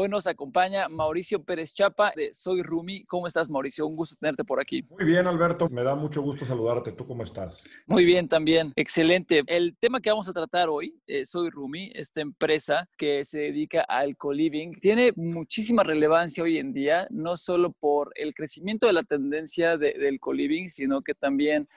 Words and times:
Hoy 0.00 0.08
nos 0.08 0.28
acompaña 0.28 0.88
Mauricio 0.88 1.42
Pérez 1.42 1.74
Chapa 1.74 2.12
de 2.14 2.32
Soy 2.32 2.62
Rumi. 2.62 3.04
¿Cómo 3.06 3.26
estás, 3.26 3.50
Mauricio? 3.50 3.84
Un 3.84 3.96
gusto 3.96 4.14
tenerte 4.20 4.44
por 4.44 4.60
aquí. 4.60 4.84
Muy 4.90 5.04
bien, 5.04 5.26
Alberto. 5.26 5.68
Me 5.70 5.82
da 5.82 5.96
mucho 5.96 6.22
gusto 6.22 6.44
saludarte. 6.44 6.92
¿Tú 6.92 7.04
cómo 7.04 7.24
estás? 7.24 7.64
Muy 7.84 8.04
bien, 8.04 8.28
también. 8.28 8.72
Excelente. 8.76 9.42
El 9.48 9.76
tema 9.76 10.00
que 10.00 10.10
vamos 10.10 10.28
a 10.28 10.32
tratar 10.32 10.68
hoy, 10.68 10.94
eh, 11.08 11.24
Soy 11.24 11.50
Rumi, 11.50 11.90
esta 11.96 12.20
empresa 12.20 12.88
que 12.96 13.24
se 13.24 13.38
dedica 13.38 13.80
al 13.88 14.16
co-living, 14.16 14.74
tiene 14.80 15.12
muchísima 15.16 15.82
relevancia 15.82 16.44
hoy 16.44 16.58
en 16.58 16.72
día, 16.72 17.08
no 17.10 17.36
solo 17.36 17.72
por 17.72 18.12
el 18.14 18.34
crecimiento 18.34 18.86
de 18.86 18.92
la 18.92 19.02
tendencia 19.02 19.76
del 19.78 20.20
co-living, 20.20 20.68
sino 20.68 21.02
que 21.02 21.14
también 21.14 21.68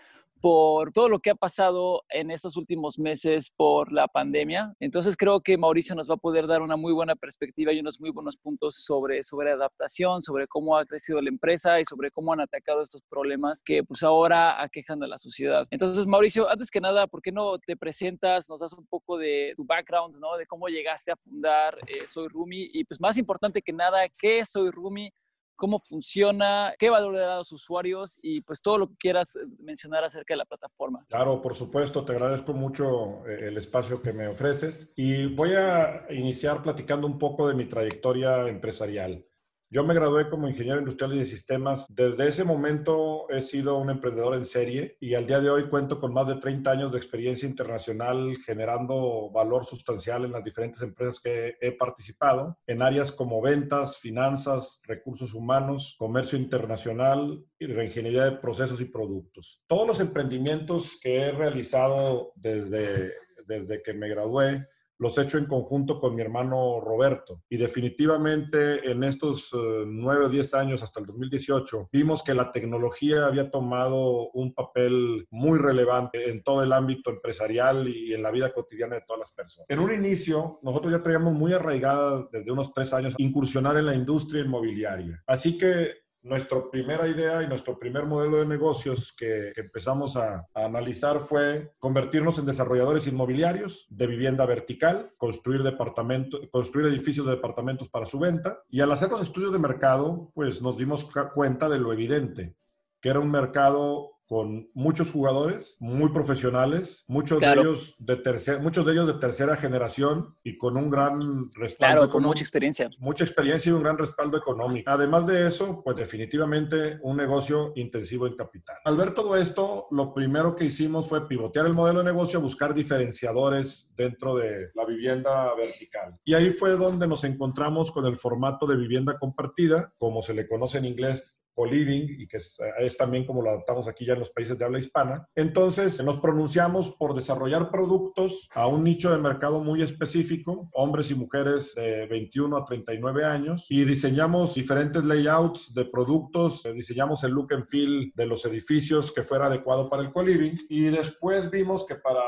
por 0.41 0.91
todo 0.91 1.07
lo 1.07 1.19
que 1.19 1.29
ha 1.29 1.35
pasado 1.35 2.03
en 2.09 2.31
estos 2.31 2.57
últimos 2.57 2.97
meses 2.97 3.53
por 3.55 3.91
la 3.91 4.07
pandemia. 4.07 4.73
Entonces 4.79 5.15
creo 5.15 5.39
que 5.41 5.57
Mauricio 5.57 5.95
nos 5.95 6.09
va 6.09 6.15
a 6.15 6.17
poder 6.17 6.47
dar 6.47 6.63
una 6.63 6.75
muy 6.75 6.91
buena 6.93 7.15
perspectiva 7.15 7.71
y 7.71 7.79
unos 7.79 8.01
muy 8.01 8.09
buenos 8.09 8.37
puntos 8.37 8.75
sobre, 8.75 9.23
sobre 9.23 9.51
adaptación, 9.51 10.21
sobre 10.23 10.47
cómo 10.47 10.77
ha 10.77 10.85
crecido 10.85 11.21
la 11.21 11.29
empresa 11.29 11.79
y 11.79 11.85
sobre 11.85 12.09
cómo 12.09 12.33
han 12.33 12.41
atacado 12.41 12.81
estos 12.81 13.03
problemas 13.03 13.61
que 13.63 13.83
pues 13.83 14.01
ahora 14.01 14.61
aquejan 14.61 15.03
a 15.03 15.07
la 15.07 15.19
sociedad. 15.19 15.67
Entonces 15.69 16.07
Mauricio, 16.07 16.49
antes 16.49 16.71
que 16.71 16.81
nada, 16.81 17.05
¿por 17.05 17.21
qué 17.21 17.31
no 17.31 17.59
te 17.59 17.77
presentas, 17.77 18.49
nos 18.49 18.59
das 18.59 18.73
un 18.73 18.87
poco 18.87 19.17
de 19.17 19.53
tu 19.55 19.63
background, 19.63 20.17
¿no? 20.17 20.37
de 20.37 20.47
cómo 20.47 20.67
llegaste 20.67 21.11
a 21.11 21.17
fundar 21.17 21.77
eh, 21.87 22.07
Soy 22.07 22.27
Rumi 22.27 22.67
y 22.73 22.83
pues 22.83 22.99
más 22.99 23.17
importante 23.17 23.61
que 23.61 23.73
nada, 23.73 24.09
¿qué 24.19 24.39
es 24.39 24.49
Soy 24.49 24.71
Rumi? 24.71 25.11
Cómo 25.55 25.79
funciona, 25.79 26.73
qué 26.77 26.89
valor 26.89 27.13
le 27.13 27.19
da 27.19 27.33
a 27.33 27.37
los 27.37 27.51
usuarios 27.51 28.17
y 28.21 28.41
pues 28.41 28.61
todo 28.61 28.77
lo 28.77 28.87
que 28.89 28.95
quieras 28.97 29.35
eh, 29.35 29.39
mencionar 29.59 30.03
acerca 30.03 30.33
de 30.33 30.39
la 30.39 30.45
plataforma. 30.45 31.05
Claro, 31.09 31.41
por 31.41 31.55
supuesto, 31.55 32.03
te 32.05 32.13
agradezco 32.13 32.53
mucho 32.53 33.25
eh, 33.27 33.47
el 33.47 33.57
espacio 33.57 34.01
que 34.01 34.13
me 34.13 34.27
ofreces 34.27 34.91
y 34.95 35.27
voy 35.27 35.53
a 35.53 36.05
iniciar 36.09 36.63
platicando 36.63 37.07
un 37.07 37.19
poco 37.19 37.47
de 37.47 37.55
mi 37.55 37.65
trayectoria 37.65 38.47
empresarial. 38.47 39.25
Yo 39.73 39.85
me 39.85 39.93
gradué 39.93 40.29
como 40.29 40.49
ingeniero 40.49 40.79
industrial 40.79 41.13
y 41.13 41.19
de 41.19 41.25
sistemas. 41.25 41.85
Desde 41.87 42.27
ese 42.27 42.43
momento 42.43 43.29
he 43.29 43.41
sido 43.41 43.77
un 43.77 43.89
emprendedor 43.89 44.35
en 44.35 44.43
serie 44.43 44.97
y 44.99 45.15
al 45.15 45.25
día 45.25 45.39
de 45.39 45.49
hoy 45.49 45.69
cuento 45.69 45.97
con 45.97 46.13
más 46.13 46.27
de 46.27 46.35
30 46.35 46.69
años 46.69 46.91
de 46.91 46.97
experiencia 46.97 47.47
internacional 47.47 48.35
generando 48.45 49.31
valor 49.31 49.65
sustancial 49.65 50.25
en 50.25 50.33
las 50.33 50.43
diferentes 50.43 50.81
empresas 50.81 51.21
que 51.21 51.55
he 51.61 51.71
participado 51.71 52.57
en 52.67 52.81
áreas 52.81 53.13
como 53.13 53.41
ventas, 53.41 53.97
finanzas, 53.97 54.81
recursos 54.83 55.33
humanos, 55.33 55.95
comercio 55.97 56.37
internacional 56.37 57.41
y 57.57 57.67
reingeniería 57.67 58.25
de 58.25 58.37
procesos 58.39 58.81
y 58.81 58.85
productos. 58.85 59.63
Todos 59.67 59.87
los 59.87 60.01
emprendimientos 60.01 60.99
que 61.01 61.15
he 61.15 61.31
realizado 61.31 62.33
desde, 62.35 63.13
desde 63.47 63.81
que 63.81 63.93
me 63.93 64.09
gradué 64.09 64.67
los 65.01 65.17
he 65.17 65.23
hecho 65.23 65.39
en 65.39 65.47
conjunto 65.47 65.99
con 65.99 66.13
mi 66.13 66.21
hermano 66.21 66.79
Roberto. 66.79 67.41
Y 67.49 67.57
definitivamente 67.57 68.89
en 68.89 69.03
estos 69.03 69.51
eh, 69.51 69.83
nueve 69.87 70.25
o 70.25 70.29
diez 70.29 70.53
años 70.53 70.83
hasta 70.83 70.99
el 70.99 71.07
2018 71.07 71.89
vimos 71.91 72.23
que 72.23 72.35
la 72.35 72.51
tecnología 72.51 73.25
había 73.25 73.49
tomado 73.49 74.29
un 74.29 74.53
papel 74.53 75.25
muy 75.31 75.57
relevante 75.57 76.29
en 76.29 76.43
todo 76.43 76.61
el 76.61 76.71
ámbito 76.71 77.09
empresarial 77.09 77.87
y 77.87 78.13
en 78.13 78.21
la 78.21 78.29
vida 78.29 78.53
cotidiana 78.53 78.95
de 78.95 79.01
todas 79.01 79.21
las 79.21 79.31
personas. 79.31 79.65
En 79.69 79.79
un 79.79 79.91
inicio, 79.91 80.59
nosotros 80.61 80.93
ya 80.93 81.01
traíamos 81.01 81.33
muy 81.33 81.51
arraigada 81.51 82.27
desde 82.31 82.51
unos 82.51 82.71
tres 82.71 82.93
años 82.93 83.15
incursionar 83.17 83.77
en 83.77 83.87
la 83.87 83.95
industria 83.95 84.43
inmobiliaria. 84.43 85.19
Así 85.25 85.57
que 85.57 86.01
nuestra 86.23 86.69
primera 86.69 87.07
idea 87.07 87.41
y 87.41 87.47
nuestro 87.47 87.77
primer 87.77 88.05
modelo 88.05 88.37
de 88.37 88.45
negocios 88.45 89.13
que, 89.13 89.51
empezamos 89.55 90.17
a, 90.17 90.47
analizar 90.53 91.19
fue 91.19 91.73
convertirnos 91.79 92.37
en 92.39 92.45
desarrolladores 92.45 93.07
inmobiliarios 93.07 93.87
de 93.89 94.07
vivienda 94.07 94.45
vertical, 94.45 95.11
construir, 95.17 95.63
departamentos, 95.63 96.41
construir 96.51 96.87
edificios 96.87 97.25
de 97.25 97.33
departamentos 97.33 97.89
para 97.89 98.05
su 98.05 98.19
venta. 98.19 98.61
Y 98.69 98.81
al 98.81 98.91
hacer 98.91 99.09
los 99.09 99.21
estudios 99.21 99.51
de 99.51 99.59
mercado, 99.59 100.31
pues 100.33 100.61
nos 100.61 100.77
dimos 100.77 101.09
cuenta 101.33 101.69
de 101.69 101.79
lo 101.79 101.91
evidente, 101.93 102.55
que 103.01 103.09
era 103.09 103.19
un 103.19 103.31
mercado 103.31 104.20
con 104.31 104.71
muchos 104.73 105.11
jugadores 105.11 105.75
muy 105.81 106.07
profesionales, 106.07 107.03
muchos 107.09 107.37
de 107.41 107.51
ellos 107.51 107.97
de 107.99 108.15
tercer, 108.15 108.61
muchos 108.61 108.85
de 108.85 108.93
ellos 108.93 109.05
de 109.05 109.15
tercera 109.15 109.57
generación 109.57 110.37
y 110.41 110.57
con 110.57 110.77
un 110.77 110.89
gran 110.89 111.19
respaldo. 111.51 111.75
Claro, 111.77 112.07
con 112.07 112.23
mucha 112.23 112.41
experiencia. 112.41 112.89
Mucha 112.97 113.25
experiencia 113.25 113.69
y 113.69 113.73
un 113.73 113.83
gran 113.83 113.97
respaldo 113.97 114.37
económico. 114.37 114.89
Además 114.89 115.27
de 115.27 115.45
eso, 115.47 115.81
pues 115.83 115.97
definitivamente 115.97 116.97
un 117.01 117.17
negocio 117.17 117.73
intensivo 117.75 118.25
en 118.25 118.37
capital. 118.37 118.77
Al 118.85 118.95
ver 118.95 119.13
todo 119.13 119.35
esto, 119.35 119.87
lo 119.91 120.13
primero 120.13 120.55
que 120.55 120.63
hicimos 120.63 121.09
fue 121.09 121.27
pivotear 121.27 121.65
el 121.65 121.73
modelo 121.73 121.99
de 121.99 122.05
negocio, 122.05 122.39
buscar 122.39 122.73
diferenciadores 122.73 123.91
dentro 123.97 124.37
de 124.37 124.69
la 124.75 124.85
vivienda 124.85 125.53
vertical. 125.57 126.17
Y 126.23 126.35
ahí 126.35 126.51
fue 126.51 126.77
donde 126.77 127.05
nos 127.05 127.25
encontramos 127.25 127.91
con 127.91 128.05
el 128.05 128.15
formato 128.15 128.65
de 128.65 128.77
vivienda 128.77 129.19
compartida, 129.19 129.93
como 129.97 130.21
se 130.21 130.33
le 130.33 130.47
conoce 130.47 130.77
en 130.77 130.85
inglés 130.85 131.40
co-living 131.53 132.07
y 132.19 132.27
que 132.27 132.37
es, 132.37 132.97
también 132.97 133.25
como 133.25 133.41
lo 133.41 133.49
adaptamos 133.49 133.87
aquí 133.87 134.05
ya 134.05 134.13
en 134.13 134.19
los 134.19 134.29
países 134.29 134.57
de 134.57 134.65
habla 134.65 134.79
hispana. 134.79 135.27
Entonces, 135.35 136.03
nos 136.03 136.19
pronunciamos 136.19 136.91
por 136.91 137.13
desarrollar 137.13 137.71
productos 137.71 138.49
a 138.53 138.67
un 138.67 138.83
nicho 138.83 139.11
de 139.11 139.17
mercado 139.17 139.63
muy 139.63 139.81
específico, 139.81 140.69
hombres 140.73 141.11
y 141.11 141.15
mujeres 141.15 141.73
de 141.75 142.07
21 142.07 142.57
a 142.57 142.65
39 142.65 143.25
años, 143.25 143.65
y 143.69 143.83
diseñamos 143.85 144.55
diferentes 144.55 145.03
layouts 145.03 145.73
de 145.73 145.85
productos, 145.85 146.65
eh, 146.65 146.73
diseñamos 146.73 147.23
el 147.23 147.31
look 147.31 147.53
and 147.53 147.65
feel 147.65 148.11
de 148.15 148.25
los 148.25 148.45
edificios 148.45 149.11
que 149.11 149.23
fuera 149.23 149.47
adecuado 149.47 149.89
para 149.89 150.03
el 150.03 150.11
co-living, 150.11 150.55
y 150.69 150.83
después 150.83 151.49
vimos 151.49 151.85
que 151.85 151.95
para 151.95 152.21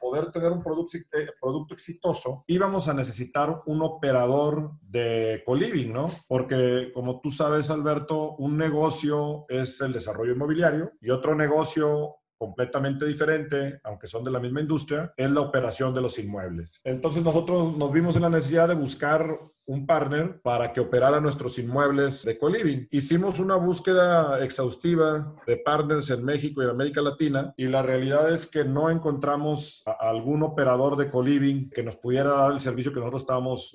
poder 0.00 0.30
tener 0.32 0.50
un 0.50 0.62
producto, 0.62 0.98
eh, 0.98 1.28
producto 1.40 1.74
exitoso, 1.74 2.44
íbamos 2.46 2.88
a 2.88 2.94
necesitar 2.94 3.62
un 3.66 3.82
operador 3.82 4.72
de 4.82 5.42
co-living, 5.46 5.92
¿no? 5.92 6.10
Porque 6.26 6.90
como 6.92 7.20
tú 7.20 7.30
sabes, 7.30 7.70
Alberto, 7.70 8.34
un 8.36 8.61
negocio 8.62 9.44
es 9.48 9.80
el 9.80 9.92
desarrollo 9.92 10.32
inmobiliario 10.32 10.92
y 11.00 11.10
otro 11.10 11.34
negocio 11.34 12.16
completamente 12.42 13.06
diferente, 13.06 13.78
aunque 13.84 14.08
son 14.08 14.24
de 14.24 14.32
la 14.32 14.40
misma 14.40 14.60
industria, 14.60 15.12
es 15.16 15.30
la 15.30 15.42
operación 15.42 15.94
de 15.94 16.00
los 16.00 16.18
inmuebles. 16.18 16.80
Entonces 16.82 17.22
nosotros 17.22 17.76
nos 17.76 17.92
vimos 17.92 18.16
en 18.16 18.22
la 18.22 18.30
necesidad 18.30 18.66
de 18.66 18.74
buscar 18.74 19.38
un 19.64 19.86
partner 19.86 20.40
para 20.42 20.72
que 20.72 20.80
operara 20.80 21.20
nuestros 21.20 21.58
inmuebles 21.58 22.24
de 22.24 22.36
coliving. 22.36 22.88
Hicimos 22.90 23.38
una 23.38 23.54
búsqueda 23.54 24.42
exhaustiva 24.42 25.36
de 25.46 25.56
partners 25.56 26.10
en 26.10 26.24
México 26.24 26.60
y 26.60 26.64
en 26.64 26.70
América 26.70 27.00
Latina 27.00 27.54
y 27.56 27.66
la 27.66 27.82
realidad 27.82 28.32
es 28.34 28.46
que 28.46 28.64
no 28.64 28.90
encontramos 28.90 29.84
a 29.86 30.10
algún 30.10 30.42
operador 30.42 30.96
de 30.96 31.10
coliving 31.10 31.70
que 31.70 31.84
nos 31.84 31.96
pudiera 31.96 32.30
dar 32.30 32.50
el 32.50 32.60
servicio 32.60 32.92
que 32.92 32.98
nosotros 32.98 33.22
estábamos 33.22 33.72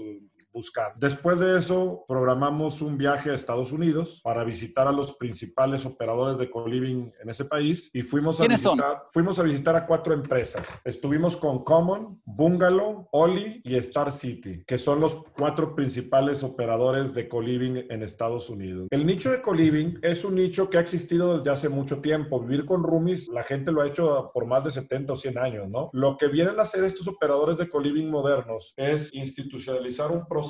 buscar. 0.57 0.94
Después 0.97 1.38
de 1.38 1.56
eso, 1.56 2.03
programamos 2.07 2.81
un 2.81 2.97
viaje 2.97 3.29
a 3.29 3.35
Estados 3.35 3.72
Unidos 3.72 4.22
para 4.23 4.44
visitar 4.44 4.88
a 4.88 4.91
los 4.91 5.13
principales 5.13 5.85
operadores 5.85 6.40
de 6.40 6.50
co-living 6.50 7.12
en 7.22 7.29
ese 7.29 7.45
país 7.45 7.91
y 7.94 8.01
fuimos 8.01 8.41
a 8.41 8.47
visitar, 8.47 9.03
fuimos 9.12 9.38
a 9.38 9.44
visitar 9.44 9.75
a 9.75 9.85
cuatro 9.85 10.16
empresas. 10.16 10.68
Estuvimos 10.84 11.38
con 11.38 11.63
Common, 11.63 12.19
Bungalow, 12.25 13.07
Oli 13.12 13.62
y 13.63 13.75
Star 13.75 14.12
City, 14.12 14.63
que 14.66 14.79
son 14.79 15.00
los 15.00 15.23
cuatro 15.38 15.75
principales 15.75 16.44
operadores 16.44 17.13
de 17.13 17.29
co-living 17.29 17.85
en 17.89 18.01
Estados 18.01 18.50
Unidos. 18.50 18.88
El 18.89 19.06
nicho 19.06 19.29
de 19.29 19.41
co-living 19.44 20.00
es 20.01 20.25
un 20.25 20.35
nicho 20.35 20.72
que 20.72 20.79
ha 20.79 20.81
existido 20.81 21.38
desde 21.38 21.51
hace 21.51 21.69
mucho 21.69 22.01
tiempo. 22.01 22.39
Vivir 22.39 22.66
con 22.66 22.84
roomies, 22.84 23.28
la 23.29 23.44
gente 23.44 23.72
lo 23.72 23.84
ha 23.84 23.88
hecho 23.88 24.31
por 24.34 24.47
más 24.47 24.63
de 24.63 24.72
70 24.72 25.13
o 25.13 25.16
100 25.16 25.38
años, 25.38 25.69
¿no? 25.69 25.91
Lo 25.94 26.18
que 26.18 26.28
vienen 26.29 26.57
a 26.57 26.63
hacer 26.63 26.84
estos 26.84 27.07
operadores 27.07 27.57
de 27.57 27.69
co-living 27.69 28.09
modernos 28.09 28.74
es 28.75 29.13
institucionalizar 29.13 30.12
un 30.12 30.25
proceso 30.25 30.47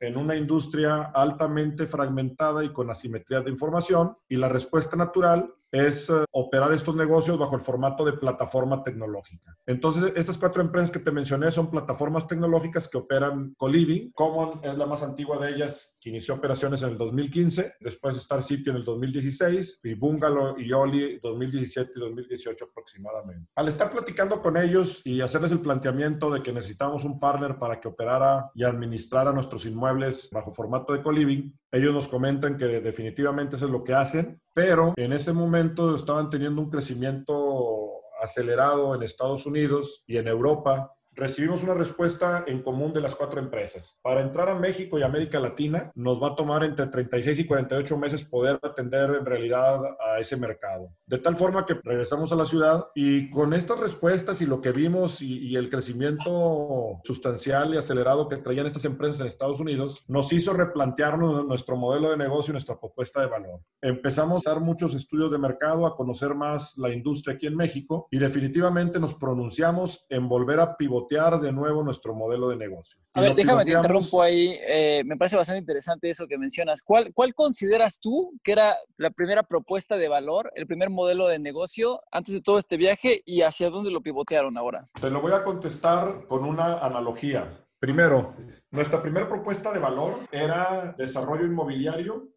en 0.00 0.16
una 0.16 0.36
industria 0.36 1.10
altamente 1.14 1.86
fragmentada 1.86 2.64
y 2.64 2.72
con 2.72 2.90
asimetrías 2.90 3.44
de 3.44 3.50
información 3.50 4.16
y 4.28 4.36
la 4.36 4.48
respuesta 4.48 4.96
natural 4.96 5.52
es 5.70 6.08
eh, 6.10 6.24
operar 6.32 6.72
estos 6.72 6.94
negocios 6.94 7.38
bajo 7.38 7.54
el 7.54 7.60
formato 7.60 8.04
de 8.04 8.14
plataforma 8.14 8.82
tecnológica. 8.82 9.56
Entonces, 9.66 10.12
estas 10.16 10.38
cuatro 10.38 10.62
empresas 10.62 10.90
que 10.90 10.98
te 10.98 11.10
mencioné 11.10 11.50
son 11.50 11.70
plataformas 11.70 12.26
tecnológicas 12.26 12.88
que 12.88 12.98
operan 12.98 13.54
co-living. 13.56 14.10
Common 14.12 14.60
es 14.62 14.76
la 14.76 14.86
más 14.86 15.02
antigua 15.02 15.38
de 15.38 15.54
ellas, 15.54 15.96
que 16.00 16.10
inició 16.10 16.34
operaciones 16.34 16.82
en 16.82 16.90
el 16.90 16.98
2015, 16.98 17.74
después 17.80 18.16
Star 18.16 18.42
City 18.42 18.70
en 18.70 18.76
el 18.76 18.84
2016 18.84 19.80
y 19.84 19.94
Bungalow 19.94 20.58
y 20.58 20.72
Oli 20.72 21.18
2017 21.22 21.92
y 21.94 22.00
2018 22.00 22.64
aproximadamente. 22.64 23.50
Al 23.54 23.68
estar 23.68 23.90
platicando 23.90 24.40
con 24.40 24.56
ellos 24.56 25.02
y 25.04 25.20
hacerles 25.20 25.52
el 25.52 25.60
planteamiento 25.60 26.30
de 26.30 26.42
que 26.42 26.52
necesitamos 26.52 27.04
un 27.04 27.18
partner 27.20 27.58
para 27.58 27.80
que 27.80 27.88
operara 27.88 28.50
y 28.54 28.64
administrara 28.64 29.32
nuestros 29.32 29.66
inmuebles 29.66 30.28
bajo 30.32 30.50
formato 30.50 30.92
de 30.92 31.02
co-living, 31.02 31.52
ellos 31.70 31.92
nos 31.92 32.08
comentan 32.08 32.56
que 32.56 32.66
definitivamente 32.80 33.56
eso 33.56 33.66
es 33.66 33.72
lo 33.72 33.84
que 33.84 33.94
hacen, 33.94 34.40
pero 34.58 34.92
en 34.96 35.12
ese 35.12 35.32
momento 35.32 35.94
estaban 35.94 36.30
teniendo 36.30 36.60
un 36.60 36.68
crecimiento 36.68 38.00
acelerado 38.20 38.92
en 38.92 39.04
Estados 39.04 39.46
Unidos 39.46 40.02
y 40.04 40.16
en 40.16 40.26
Europa 40.26 40.92
recibimos 41.12 41.62
una 41.62 41.74
respuesta 41.74 42.42
en 42.44 42.64
común 42.64 42.92
de 42.92 43.00
las 43.00 43.14
cuatro 43.14 43.38
empresas. 43.38 44.00
Para 44.02 44.20
entrar 44.20 44.48
a 44.48 44.56
México 44.56 44.98
y 44.98 45.04
América 45.04 45.38
Latina 45.38 45.92
nos 45.94 46.20
va 46.20 46.30
a 46.30 46.34
tomar 46.34 46.64
entre 46.64 46.86
36 46.86 47.38
y 47.38 47.46
48 47.46 47.98
meses 47.98 48.24
poder 48.24 48.58
atender 48.60 49.10
en 49.10 49.24
realidad 49.24 49.78
a 50.04 50.18
ese 50.18 50.36
mercado. 50.36 50.92
De 51.08 51.16
tal 51.16 51.36
forma 51.36 51.64
que 51.64 51.72
regresamos 51.72 52.32
a 52.32 52.36
la 52.36 52.44
ciudad 52.44 52.88
y 52.94 53.30
con 53.30 53.54
estas 53.54 53.80
respuestas 53.80 54.42
y 54.42 54.46
lo 54.46 54.60
que 54.60 54.72
vimos 54.72 55.22
y, 55.22 55.56
el 55.56 55.70
crecimiento 55.70 57.00
sustancial 57.02 57.72
y 57.72 57.78
acelerado 57.78 58.28
que 58.28 58.36
traían 58.36 58.66
estas 58.66 58.84
empresas 58.84 59.22
en 59.22 59.26
Estados 59.26 59.58
Unidos, 59.58 60.04
nos 60.06 60.30
hizo 60.34 60.52
replantearnos 60.52 61.46
nuestro 61.46 61.76
modelo 61.76 62.10
de 62.10 62.18
negocio 62.18 62.50
y 62.50 62.52
nuestra 62.52 62.78
propuesta 62.78 63.22
de 63.22 63.26
valor. 63.26 63.60
Empezamos 63.80 64.46
a 64.46 64.50
dar 64.50 64.60
muchos 64.60 64.94
estudios 64.94 65.30
de 65.30 65.38
mercado, 65.38 65.86
a 65.86 65.96
conocer 65.96 66.34
más 66.34 66.76
la 66.76 66.92
industria 66.92 67.36
aquí 67.36 67.46
en 67.46 67.56
México 67.56 68.06
y 68.10 68.18
definitivamente 68.18 69.00
nos 69.00 69.14
pronunciamos 69.14 70.04
en 70.10 70.28
volver 70.28 70.60
a 70.60 70.76
pivotear 70.76 71.40
de 71.40 71.52
nuevo 71.52 71.82
nuestro 71.82 72.14
modelo 72.14 72.50
de 72.50 72.56
negocio. 72.56 73.00
A 73.18 73.20
ver, 73.20 73.34
déjame 73.34 73.64
te 73.64 73.72
interrumpo 73.72 74.22
ahí. 74.22 74.56
Eh, 74.66 75.02
me 75.04 75.16
parece 75.16 75.36
bastante 75.36 75.60
interesante 75.60 76.10
eso 76.10 76.26
que 76.26 76.38
mencionas. 76.38 76.82
¿Cuál, 76.82 77.12
¿Cuál 77.12 77.34
consideras 77.34 77.98
tú 78.00 78.38
que 78.42 78.52
era 78.52 78.76
la 78.96 79.10
primera 79.10 79.42
propuesta 79.42 79.96
de 79.96 80.08
valor, 80.08 80.52
el 80.54 80.66
primer 80.66 80.90
modelo 80.90 81.26
de 81.26 81.38
negocio 81.38 82.00
antes 82.12 82.34
de 82.34 82.40
todo 82.40 82.58
este 82.58 82.76
viaje 82.76 83.22
y 83.24 83.42
hacia 83.42 83.70
dónde 83.70 83.90
lo 83.90 84.00
pivotearon 84.00 84.56
ahora? 84.56 84.88
Te 85.00 85.10
lo 85.10 85.20
voy 85.20 85.32
a 85.32 85.42
contestar 85.42 86.26
con 86.28 86.44
una 86.44 86.78
analogía. 86.78 87.64
Primero, 87.78 88.34
nuestra 88.70 89.00
primera 89.00 89.28
propuesta 89.28 89.72
de 89.72 89.78
valor 89.78 90.20
era 90.32 90.94
desarrollo 90.96 91.46
inmobiliario 91.46 92.28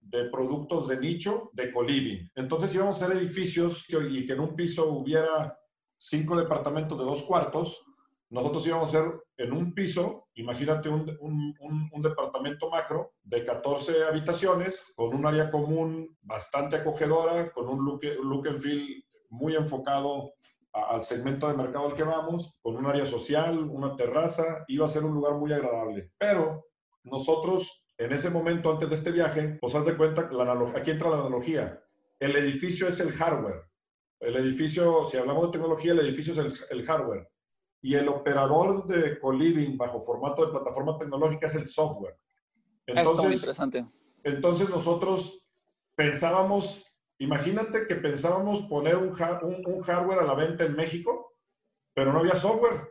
de 0.00 0.24
productos 0.24 0.88
de 0.88 0.98
nicho 0.98 1.50
de 1.52 1.72
coliving. 1.72 2.30
Entonces 2.34 2.74
íbamos 2.74 3.00
a 3.00 3.06
hacer 3.06 3.16
edificios 3.16 3.86
y 3.88 4.26
que 4.26 4.32
en 4.32 4.40
un 4.40 4.54
piso 4.54 4.90
hubiera 4.92 5.56
cinco 5.96 6.36
departamentos 6.36 6.98
de 6.98 7.04
dos 7.04 7.22
cuartos. 7.22 7.84
Nosotros 8.30 8.66
íbamos 8.66 8.94
a 8.94 8.98
hacer 8.98 9.12
en 9.36 9.52
un 9.52 9.74
piso, 9.74 10.28
imagínate 10.34 10.88
un, 10.88 11.16
un, 11.20 11.88
un, 11.92 12.02
departamento 12.02 12.70
macro 12.70 13.14
de 13.22 13.44
14 13.44 14.04
habitaciones, 14.04 14.92
con 14.94 15.14
un 15.14 15.26
área 15.26 15.50
común 15.50 16.16
bastante 16.22 16.76
acogedora, 16.76 17.50
con 17.52 17.68
un 17.68 17.84
look, 17.84 18.02
look 18.22 18.48
and 18.48 18.58
feel 18.58 19.04
muy 19.30 19.56
enfocado 19.56 20.32
al 20.72 21.04
segmento 21.04 21.48
de 21.48 21.56
mercado 21.56 21.86
al 21.86 21.94
que 21.94 22.02
vamos, 22.02 22.56
con 22.62 22.76
un 22.76 22.86
área 22.86 23.06
social, 23.06 23.58
una 23.58 23.96
terraza, 23.96 24.64
iba 24.68 24.86
a 24.86 24.88
ser 24.88 25.04
un 25.04 25.14
lugar 25.14 25.34
muy 25.34 25.52
agradable. 25.52 26.12
Pero 26.16 26.66
nosotros, 27.04 27.84
en 27.98 28.12
ese 28.12 28.30
momento, 28.30 28.70
antes 28.70 28.88
de 28.88 28.96
este 28.96 29.10
viaje, 29.10 29.58
pues 29.60 29.74
haz 29.74 29.84
de 29.84 29.96
cuenta, 29.96 30.30
la 30.30 30.52
aquí 30.76 30.92
entra 30.92 31.10
la 31.10 31.18
analogía. 31.18 31.82
El 32.18 32.36
edificio 32.36 32.86
es 32.86 33.00
el 33.00 33.12
hardware. 33.12 33.64
El 34.20 34.36
edificio, 34.36 35.08
si 35.10 35.16
hablamos 35.16 35.46
de 35.46 35.52
tecnología, 35.52 35.92
el 35.92 36.00
edificio 36.00 36.34
es 36.44 36.68
el, 36.70 36.84
hardware. 36.84 37.26
Y 37.82 37.94
el 37.94 38.08
operador 38.08 38.86
de 38.86 39.18
co-living 39.18 39.76
bajo 39.76 40.02
formato 40.02 40.44
de 40.44 40.52
plataforma 40.52 40.98
tecnológica 40.98 41.46
es 41.46 41.54
el 41.54 41.68
software. 41.68 42.16
Entonces, 42.86 43.24
muy 43.24 43.34
interesante. 43.34 43.86
Entonces 44.22 44.68
nosotros 44.68 45.46
pensábamos 45.94 46.84
Imagínate 47.20 47.86
que 47.86 47.96
pensábamos 47.96 48.62
poner 48.62 48.96
un, 48.96 49.14
un, 49.66 49.80
hardware 49.82 50.20
a 50.20 50.24
la 50.24 50.34
venta 50.34 50.64
en 50.64 50.74
México, 50.74 51.36
pero 51.92 52.14
no 52.14 52.20
había 52.20 52.34
software. 52.36 52.88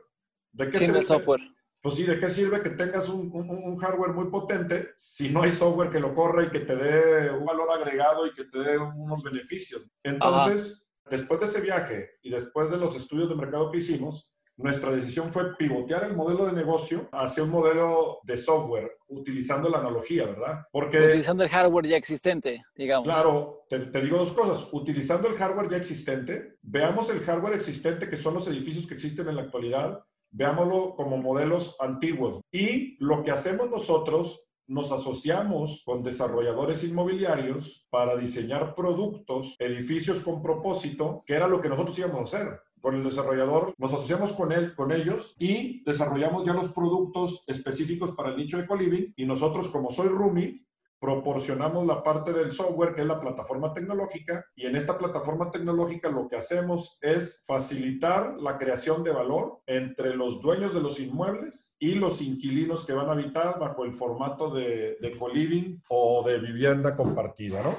¿De 0.51 0.69
qué 0.69 0.77
sirve 0.77 1.01
software? 1.01 1.41
Pues 1.81 1.95
sí, 1.95 2.03
¿de 2.03 2.19
qué 2.19 2.29
sirve 2.29 2.61
que 2.61 2.69
tengas 2.69 3.09
un, 3.09 3.31
un, 3.33 3.75
hardware 3.77 4.13
muy 4.13 4.29
potente 4.29 4.89
si 4.97 5.29
no 5.29 5.41
hay 5.41 5.51
software 5.51 5.89
que 5.89 5.99
lo 5.99 6.13
corra 6.13 6.43
y 6.43 6.51
que 6.51 6.59
te 6.59 6.75
dé 6.75 7.31
un 7.31 7.43
valor 7.43 7.71
agregado 7.71 8.27
y 8.27 8.33
que 8.33 8.43
te 8.43 8.59
dé 8.59 8.77
unos 8.77 9.23
beneficios? 9.23 9.81
Entonces, 10.03 10.85
después 11.09 11.39
de 11.39 11.47
ese 11.47 11.61
viaje 11.61 12.11
y 12.21 12.29
después 12.29 12.69
de 12.69 12.77
los 12.77 12.95
estudios 12.95 13.29
de 13.29 13.35
mercado 13.35 13.71
que 13.71 13.79
hicimos, 13.79 14.31
nuestra 14.59 14.91
decisión 14.91 15.31
fue 15.31 15.55
pivotear 15.55 16.03
el 16.03 16.15
modelo 16.15 16.45
de 16.45 16.51
negocio 16.51 17.07
hacia 17.13 17.43
un 17.43 17.49
modelo 17.49 18.19
de 18.23 18.37
software, 18.37 18.97
utilizando 19.07 19.69
la 19.69 19.77
analogía, 19.77 20.25
¿verdad? 20.25 20.65
Porque... 20.69 20.99
Utilizando 20.99 21.43
el 21.43 21.49
hardware 21.49 21.87
ya 21.87 21.95
existente, 21.95 22.65
digamos. 22.75 23.05
Claro, 23.05 23.65
te, 23.69 23.79
digo 24.01 24.17
dos 24.17 24.33
cosas. 24.33 24.67
Utilizando 24.73 25.29
el 25.29 25.35
hardware 25.35 25.69
ya 25.69 25.77
existente, 25.77 26.57
veamos 26.61 27.09
el 27.09 27.21
hardware 27.21 27.53
existente, 27.53 28.09
que 28.09 28.17
son 28.17 28.33
los 28.33 28.47
edificios 28.49 28.85
que 28.85 28.95
existen 28.95 29.29
en 29.29 29.37
la 29.37 29.43
actualidad, 29.43 30.03
veámoslo 30.29 30.93
como 30.95 31.17
modelos 31.17 31.77
antiguos. 31.79 32.41
Y 32.51 32.97
lo 32.99 33.23
que 33.23 33.31
hacemos 33.31 33.69
nosotros 33.69 34.49
nos 34.67 34.91
asociamos 34.91 35.83
con 35.85 36.03
desarrolladores 36.03 36.83
inmobiliarios 36.83 37.87
para 37.89 38.17
diseñar 38.17 38.75
productos, 38.75 39.55
edificios 39.57 40.19
con 40.19 40.43
propósito, 40.43 41.23
que 41.25 41.33
era 41.33 41.47
lo 41.47 41.61
que 41.61 41.69
nosotros 41.69 41.97
íbamos 41.97 42.19
a 42.19 42.37
hacer 42.37 42.59
con 42.81 42.95
el 42.95 43.03
desarrollador, 43.03 43.73
nos 43.77 43.93
asociamos 43.93 44.33
con 44.33 44.51
él, 44.51 44.75
con 44.75 44.91
ellos 44.91 45.35
y 45.39 45.83
desarrollamos 45.83 46.45
ya 46.45 46.53
los 46.53 46.71
productos 46.71 47.43
específicos 47.47 48.11
para 48.11 48.29
el 48.29 48.37
nicho 48.37 48.57
de 48.57 48.67
coliving 48.67 49.13
y 49.15 49.25
nosotros 49.25 49.67
como 49.67 49.91
Soy 49.91 50.07
Rumi 50.07 50.65
proporcionamos 50.99 51.85
la 51.87 52.03
parte 52.03 52.33
del 52.33 52.51
software 52.51 52.93
que 52.93 53.01
es 53.01 53.07
la 53.07 53.21
plataforma 53.21 53.73
tecnológica 53.73 54.45
y 54.55 54.65
en 54.65 54.75
esta 54.75 54.97
plataforma 54.97 55.49
tecnológica 55.49 56.09
lo 56.09 56.27
que 56.27 56.35
hacemos 56.35 56.97
es 57.01 57.43
facilitar 57.45 58.35
la 58.39 58.57
creación 58.57 59.03
de 59.03 59.11
valor 59.11 59.61
entre 59.65 60.15
los 60.15 60.41
dueños 60.41 60.73
de 60.73 60.81
los 60.81 60.99
inmuebles 60.99 61.75
y 61.79 61.95
los 61.95 62.21
inquilinos 62.21 62.85
que 62.85 62.93
van 62.93 63.07
a 63.07 63.13
habitar 63.13 63.59
bajo 63.59 63.85
el 63.85 63.93
formato 63.93 64.53
de, 64.53 64.97
de 64.99 65.17
co-living 65.17 65.81
o 65.87 66.21
de 66.25 66.37
vivienda 66.39 66.95
compartida, 66.95 67.63
¿no? 67.63 67.75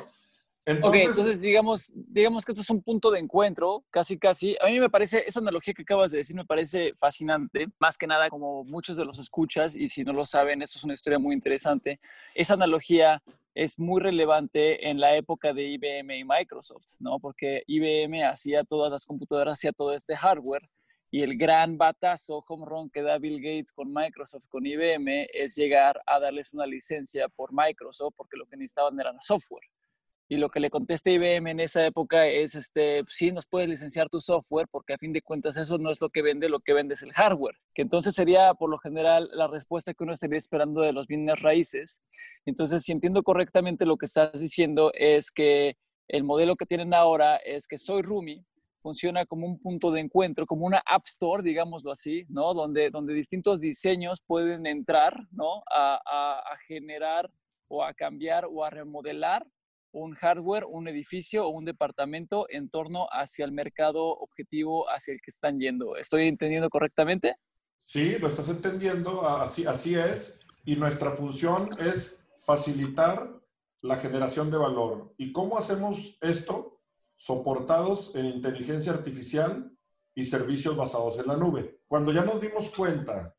Entonces, 0.67 1.03
ok, 1.03 1.09
entonces 1.09 1.41
digamos, 1.41 1.91
digamos 1.95 2.45
que 2.45 2.53
esto 2.53 2.63
es 2.63 2.71
un 2.71 2.83
punto 2.83 3.11
de 3.11 3.19
encuentro, 3.19 3.85
casi 3.91 4.19
casi. 4.19 4.57
A 4.61 4.67
mí 4.67 4.79
me 4.79 4.91
parece, 4.91 5.25
esa 5.27 5.41
analogía 5.41 5.73
que 5.73 5.83
acabas 5.83 6.11
de 6.11 6.19
decir 6.19 6.37
me 6.37 6.45
parece 6.45 6.93
fascinante, 6.95 7.67
más 7.79 7.97
que 7.97 8.07
nada 8.07 8.29
como 8.29 8.63
muchos 8.65 8.97
de 8.97 9.05
los 9.05 9.19
escuchas, 9.19 9.75
y 9.75 9.89
si 9.89 10.05
no 10.05 10.13
lo 10.13 10.27
saben, 10.27 10.61
esto 10.63 10.79
es 10.79 10.85
una 10.85 10.95
historia 10.95 11.19
muy 11.19 11.35
interesante. 11.35 11.99
Esa 12.35 12.55
analogía 12.55 13.23
es 13.55 13.79
muy 13.79 14.01
relevante 14.01 14.89
en 14.89 15.01
la 15.01 15.17
época 15.17 15.53
de 15.55 15.65
IBM 15.65 16.19
y 16.19 16.25
Microsoft, 16.25 16.97
¿no? 17.01 17.19
Porque 17.19 17.63
IBM 17.67 18.25
hacía 18.25 18.63
todas 18.63 18.93
las 18.93 19.07
computadoras, 19.07 19.59
hacía 19.59 19.73
todo 19.73 19.95
este 19.95 20.15
hardware, 20.15 20.69
y 21.11 21.23
el 21.23 21.37
gran 21.37 21.77
batazo, 21.77 22.45
home 22.47 22.67
run 22.67 22.91
que 22.91 23.03
da 23.03 23.19
Bill 23.19 23.41
Gates 23.43 23.73
con 23.73 23.93
Microsoft, 23.93 24.47
con 24.49 24.65
IBM, 24.65 25.27
es 25.33 25.57
llegar 25.57 26.01
a 26.07 26.21
darles 26.21 26.53
una 26.53 26.67
licencia 26.67 27.29
por 27.29 27.51
Microsoft, 27.53 28.15
porque 28.17 28.37
lo 28.37 28.47
que 28.47 28.57
necesitaban 28.57 28.99
era 29.01 29.13
software. 29.21 29.65
Y 30.33 30.37
lo 30.37 30.49
que 30.49 30.61
le 30.61 30.71
contesta 30.71 31.11
IBM 31.11 31.51
en 31.51 31.59
esa 31.59 31.85
época 31.85 32.29
es, 32.29 32.55
este, 32.55 33.03
sí, 33.09 33.33
nos 33.33 33.47
puedes 33.49 33.69
licenciar 33.69 34.09
tu 34.09 34.21
software 34.21 34.69
porque 34.71 34.93
a 34.93 34.97
fin 34.99 35.13
de 35.13 35.23
cuentas 35.23 35.57
eso 35.57 35.77
no 35.77 35.91
es 35.91 36.01
lo 36.01 36.09
que 36.09 36.23
vende, 36.23 36.49
lo 36.49 36.61
que 36.61 36.73
vende 36.73 36.95
es 36.95 37.03
el 37.03 37.13
hardware. 37.13 37.57
Que 37.75 37.83
entonces 37.83 38.15
sería 38.15 38.55
por 38.55 38.71
lo 38.71 38.79
general 38.79 39.29
la 39.33 39.49
respuesta 39.49 39.93
que 39.93 40.05
uno 40.05 40.13
estaría 40.13 40.39
esperando 40.39 40.83
de 40.83 40.93
los 40.93 41.09
bienes 41.09 41.43
raíces. 41.43 42.01
Entonces, 42.47 42.85
si 42.85 42.93
entiendo 42.93 43.25
correctamente 43.25 43.85
lo 43.85 43.97
que 43.97 44.07
estás 44.07 44.31
diciendo 44.41 44.93
es 44.95 45.33
que 45.33 45.75
el 46.07 46.23
modelo 46.23 46.55
que 46.55 46.65
tienen 46.65 46.95
ahora 46.95 47.35
es 47.35 47.67
que 47.67 47.77
Soy 47.77 48.03
Rumi 48.03 48.47
funciona 48.83 49.27
como 49.27 49.49
un 49.49 49.61
punto 49.61 49.91
de 49.91 49.99
encuentro, 49.99 50.47
como 50.47 50.65
una 50.65 50.81
App 50.87 51.07
Store, 51.07 51.43
digámoslo 51.43 51.91
así, 51.91 52.25
¿no? 52.29 52.55
Donde, 52.55 52.91
donde 52.91 53.15
distintos 53.15 53.61
diseños 53.61 54.23
pueden 54.25 54.65
entrar, 54.69 55.27
¿no? 55.33 55.65
A, 55.73 55.97
a 56.07 56.57
generar 56.69 57.29
o 57.67 57.83
a 57.83 57.93
cambiar 57.95 58.47
o 58.49 58.65
a 58.65 58.71
remodelar 58.71 59.45
un 59.93 60.15
hardware, 60.15 60.65
un 60.65 60.89
edificio 60.89 61.47
o 61.47 61.51
un 61.51 61.65
departamento 61.65 62.47
en 62.49 62.69
torno 62.69 63.07
hacia 63.11 63.45
el 63.45 63.53
mercado 63.53 64.05
objetivo 64.07 64.89
hacia 64.89 65.15
el 65.15 65.21
que 65.21 65.31
están 65.31 65.59
yendo. 65.59 65.97
¿Estoy 65.97 66.29
entendiendo 66.29 66.71
correctamente? 66.71 67.37
Sí, 67.85 68.19
lo 68.19 68.29
estás 68.29 68.49
entendiendo, 68.49 69.27
así, 69.29 69.67
así 69.67 69.97
es. 69.97 70.41
Y 70.65 70.77
nuestra 70.77 71.11
función 71.11 71.69
es 71.85 72.25
facilitar 72.45 73.41
la 73.83 73.97
generación 73.97 74.51
de 74.51 74.59
valor. 74.59 75.15
¿Y 75.17 75.33
cómo 75.33 75.59
hacemos 75.59 76.17
esto? 76.21 76.81
Soportados 77.17 78.15
en 78.15 78.27
inteligencia 78.27 78.93
artificial 78.93 79.73
y 80.15 80.25
servicios 80.25 80.77
basados 80.77 81.19
en 81.19 81.29
la 81.29 81.37
nube. 81.37 81.81
Cuando 81.89 82.13
ya 82.13 82.25
nos 82.25 82.41
dimos 82.41 82.75
cuenta 82.75 83.35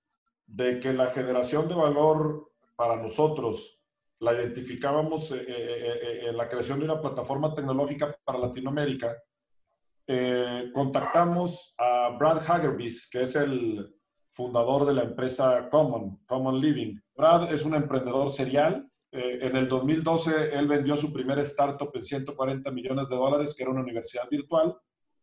de 0.46 0.80
que 0.80 0.94
la 0.94 1.08
generación 1.08 1.68
de 1.68 1.76
valor 1.76 2.52
para 2.76 2.96
nosotros 2.98 3.81
la 4.22 4.34
identificábamos 4.34 5.32
eh, 5.32 5.44
eh, 5.48 6.00
eh, 6.04 6.30
en 6.30 6.38
la 6.38 6.48
creación 6.48 6.80
de 6.80 6.86
una 6.86 7.02
plataforma 7.02 7.54
tecnológica 7.54 8.16
para 8.24 8.40
Latinoamérica, 8.40 9.18
contactamos 10.74 11.74
a 11.78 12.10
Brad 12.20 12.40
Hagerbis, 12.46 13.10
que 13.10 13.24
es 13.24 13.36
el 13.38 13.96
fundador 14.30 14.86
de 14.86 14.94
la 14.94 15.04
empresa 15.04 15.70
Common, 15.70 16.20
Common 16.26 16.60
Living. 16.60 17.00
Brad 17.16 17.54
es 17.54 17.64
un 17.64 17.76
emprendedor 17.76 18.34
serial. 18.34 18.90
en 19.12 19.56
el 19.56 19.70
2012 19.70 20.54
él 20.54 20.68
vendió 20.68 20.98
su 20.98 21.14
primer 21.14 21.40
startup 21.40 21.92
en 21.94 22.04
140 22.04 22.72
millones 22.72 23.08
de 23.08 23.16
dólares, 23.16 23.54
que 23.56 23.64
era 23.64 23.72
una 23.72 23.84
universidad 23.84 24.28
virtual, 24.30 24.76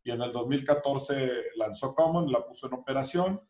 y 0.03 0.11
en 0.11 0.23
el 0.23 0.33
2014 0.33 1.51
lanzó 1.57 1.95
Common, 1.95 2.33
la 2.33 2.47
puso 2.47 2.69
en 2.69 2.75
operación 2.75 3.41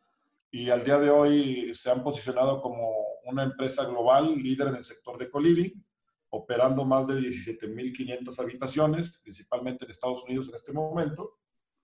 y 0.50 0.71
al 0.71 0.83
día 0.83 0.99
de 0.99 1.11
hoy 1.11 1.73
se 1.73 1.90
han 1.90 2.02
posicionado 2.02 2.61
como 2.61 3.08
una 3.28 3.44
empresa 3.44 3.85
global 3.85 4.37
líder 4.37 4.68
en 4.68 4.76
el 4.76 4.85
sector 4.85 5.18
de 5.18 5.30
coliving, 5.30 5.85
operando 6.30 6.85
más 6.85 7.06
de 7.06 7.14
17.500 7.14 8.38
habitaciones, 8.40 9.18
principalmente 9.23 9.85
en 9.85 9.90
Estados 9.90 10.25
Unidos 10.25 10.49
en 10.49 10.54
este 10.54 10.73
momento, 10.73 11.38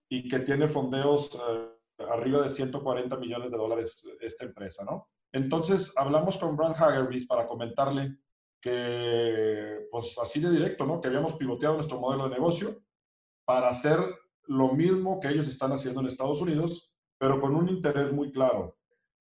y 0.08 0.28
que 0.28 0.40
tiene 0.40 0.68
fondeos 0.68 1.34
eh, 1.34 2.04
arriba 2.10 2.42
de 2.42 2.50
140 2.50 3.16
millones 3.16 3.50
de 3.50 3.56
dólares 3.56 4.06
esta 4.20 4.44
empresa, 4.44 4.84
¿no? 4.84 5.08
Entonces, 5.32 5.92
hablamos 5.96 6.38
con 6.38 6.56
Brad 6.56 6.80
Hagerby 6.80 7.26
para 7.26 7.46
comentarle 7.46 8.18
que, 8.60 9.86
pues 9.90 10.16
así 10.22 10.40
de 10.40 10.50
directo, 10.50 10.86
¿no? 10.86 11.00
Que 11.00 11.08
habíamos 11.08 11.34
pivoteado 11.34 11.74
nuestro 11.74 11.98
modelo 11.98 12.24
de 12.24 12.34
negocio 12.34 12.82
para 13.44 13.68
hacer 13.68 13.98
lo 14.46 14.72
mismo 14.72 15.20
que 15.20 15.28
ellos 15.28 15.48
están 15.48 15.72
haciendo 15.72 16.00
en 16.00 16.06
Estados 16.06 16.40
Unidos, 16.40 16.94
pero 17.18 17.40
con 17.40 17.54
un 17.54 17.68
interés 17.68 18.12
muy 18.12 18.30
claro. 18.30 18.76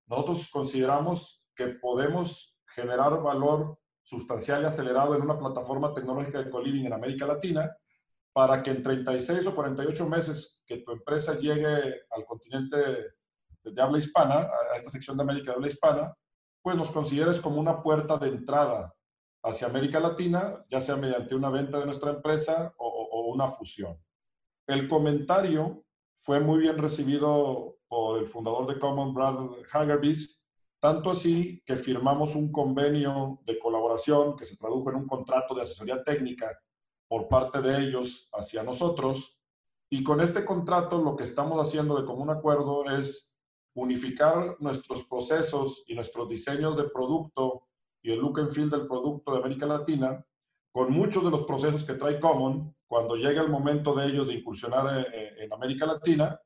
Nosotros 0.06 0.48
consideramos 0.50 1.43
que 1.54 1.68
podemos 1.68 2.56
generar 2.66 3.22
valor 3.22 3.78
sustancial 4.02 4.62
y 4.62 4.66
acelerado 4.66 5.14
en 5.14 5.22
una 5.22 5.38
plataforma 5.38 5.94
tecnológica 5.94 6.42
de 6.42 6.50
co-living 6.50 6.84
en 6.84 6.92
América 6.92 7.26
Latina 7.26 7.74
para 8.32 8.62
que 8.62 8.70
en 8.70 8.82
36 8.82 9.46
o 9.46 9.54
48 9.54 10.08
meses 10.08 10.62
que 10.66 10.78
tu 10.78 10.92
empresa 10.92 11.38
llegue 11.38 12.02
al 12.10 12.24
continente 12.26 12.76
de 13.62 13.82
habla 13.82 13.98
hispana, 13.98 14.50
a 14.72 14.76
esta 14.76 14.90
sección 14.90 15.16
de 15.16 15.22
América 15.22 15.52
de 15.52 15.56
habla 15.56 15.68
hispana, 15.68 16.14
pues 16.60 16.76
nos 16.76 16.90
consideres 16.90 17.40
como 17.40 17.60
una 17.60 17.80
puerta 17.80 18.16
de 18.18 18.28
entrada 18.28 18.94
hacia 19.42 19.66
América 19.66 20.00
Latina, 20.00 20.64
ya 20.70 20.80
sea 20.80 20.96
mediante 20.96 21.34
una 21.34 21.50
venta 21.50 21.78
de 21.78 21.86
nuestra 21.86 22.10
empresa 22.10 22.74
o, 22.78 23.30
una 23.32 23.48
fusión. 23.48 23.98
El 24.66 24.88
comentario 24.88 25.84
fue 26.16 26.38
muy 26.40 26.60
bien 26.60 26.78
recibido 26.78 27.78
por 27.88 28.20
el 28.20 28.26
fundador 28.26 28.66
de 28.66 28.78
Common, 28.78 29.12
Brad 29.12 29.36
Hagerbis, 29.72 30.43
tanto 30.84 31.12
así 31.12 31.62
que 31.64 31.76
firmamos 31.76 32.36
un 32.36 32.52
convenio 32.52 33.40
de 33.46 33.58
colaboración 33.58 34.36
que 34.36 34.44
se 34.44 34.58
tradujo 34.58 34.90
en 34.90 34.96
un 34.96 35.06
contrato 35.06 35.54
de 35.54 35.62
asesoría 35.62 36.04
técnica 36.04 36.60
por 37.08 37.26
parte 37.26 37.62
de 37.62 37.78
ellos 37.78 38.28
hacia 38.34 38.62
nosotros. 38.62 39.40
Y 39.88 40.04
con 40.04 40.20
este 40.20 40.44
contrato 40.44 41.00
lo 41.00 41.16
que 41.16 41.24
estamos 41.24 41.58
haciendo 41.58 41.98
de 41.98 42.04
común 42.04 42.28
acuerdo 42.28 42.84
es 42.90 43.34
unificar 43.74 44.58
nuestros 44.60 45.04
procesos 45.04 45.84
y 45.86 45.94
nuestros 45.94 46.28
diseños 46.28 46.76
de 46.76 46.84
producto 46.84 47.66
y 48.02 48.12
el 48.12 48.18
look 48.18 48.40
and 48.40 48.50
feel 48.50 48.68
del 48.68 48.86
producto 48.86 49.32
de 49.32 49.38
América 49.38 49.64
Latina 49.64 50.22
con 50.70 50.92
muchos 50.92 51.24
de 51.24 51.30
los 51.30 51.44
procesos 51.44 51.84
que 51.84 51.94
trae 51.94 52.20
Common 52.20 52.76
cuando 52.86 53.16
llegue 53.16 53.40
el 53.40 53.48
momento 53.48 53.94
de 53.94 54.04
ellos 54.04 54.26
de 54.26 54.34
incursionar 54.34 55.06
en, 55.14 55.50
América 55.50 55.86
Latina, 55.86 56.38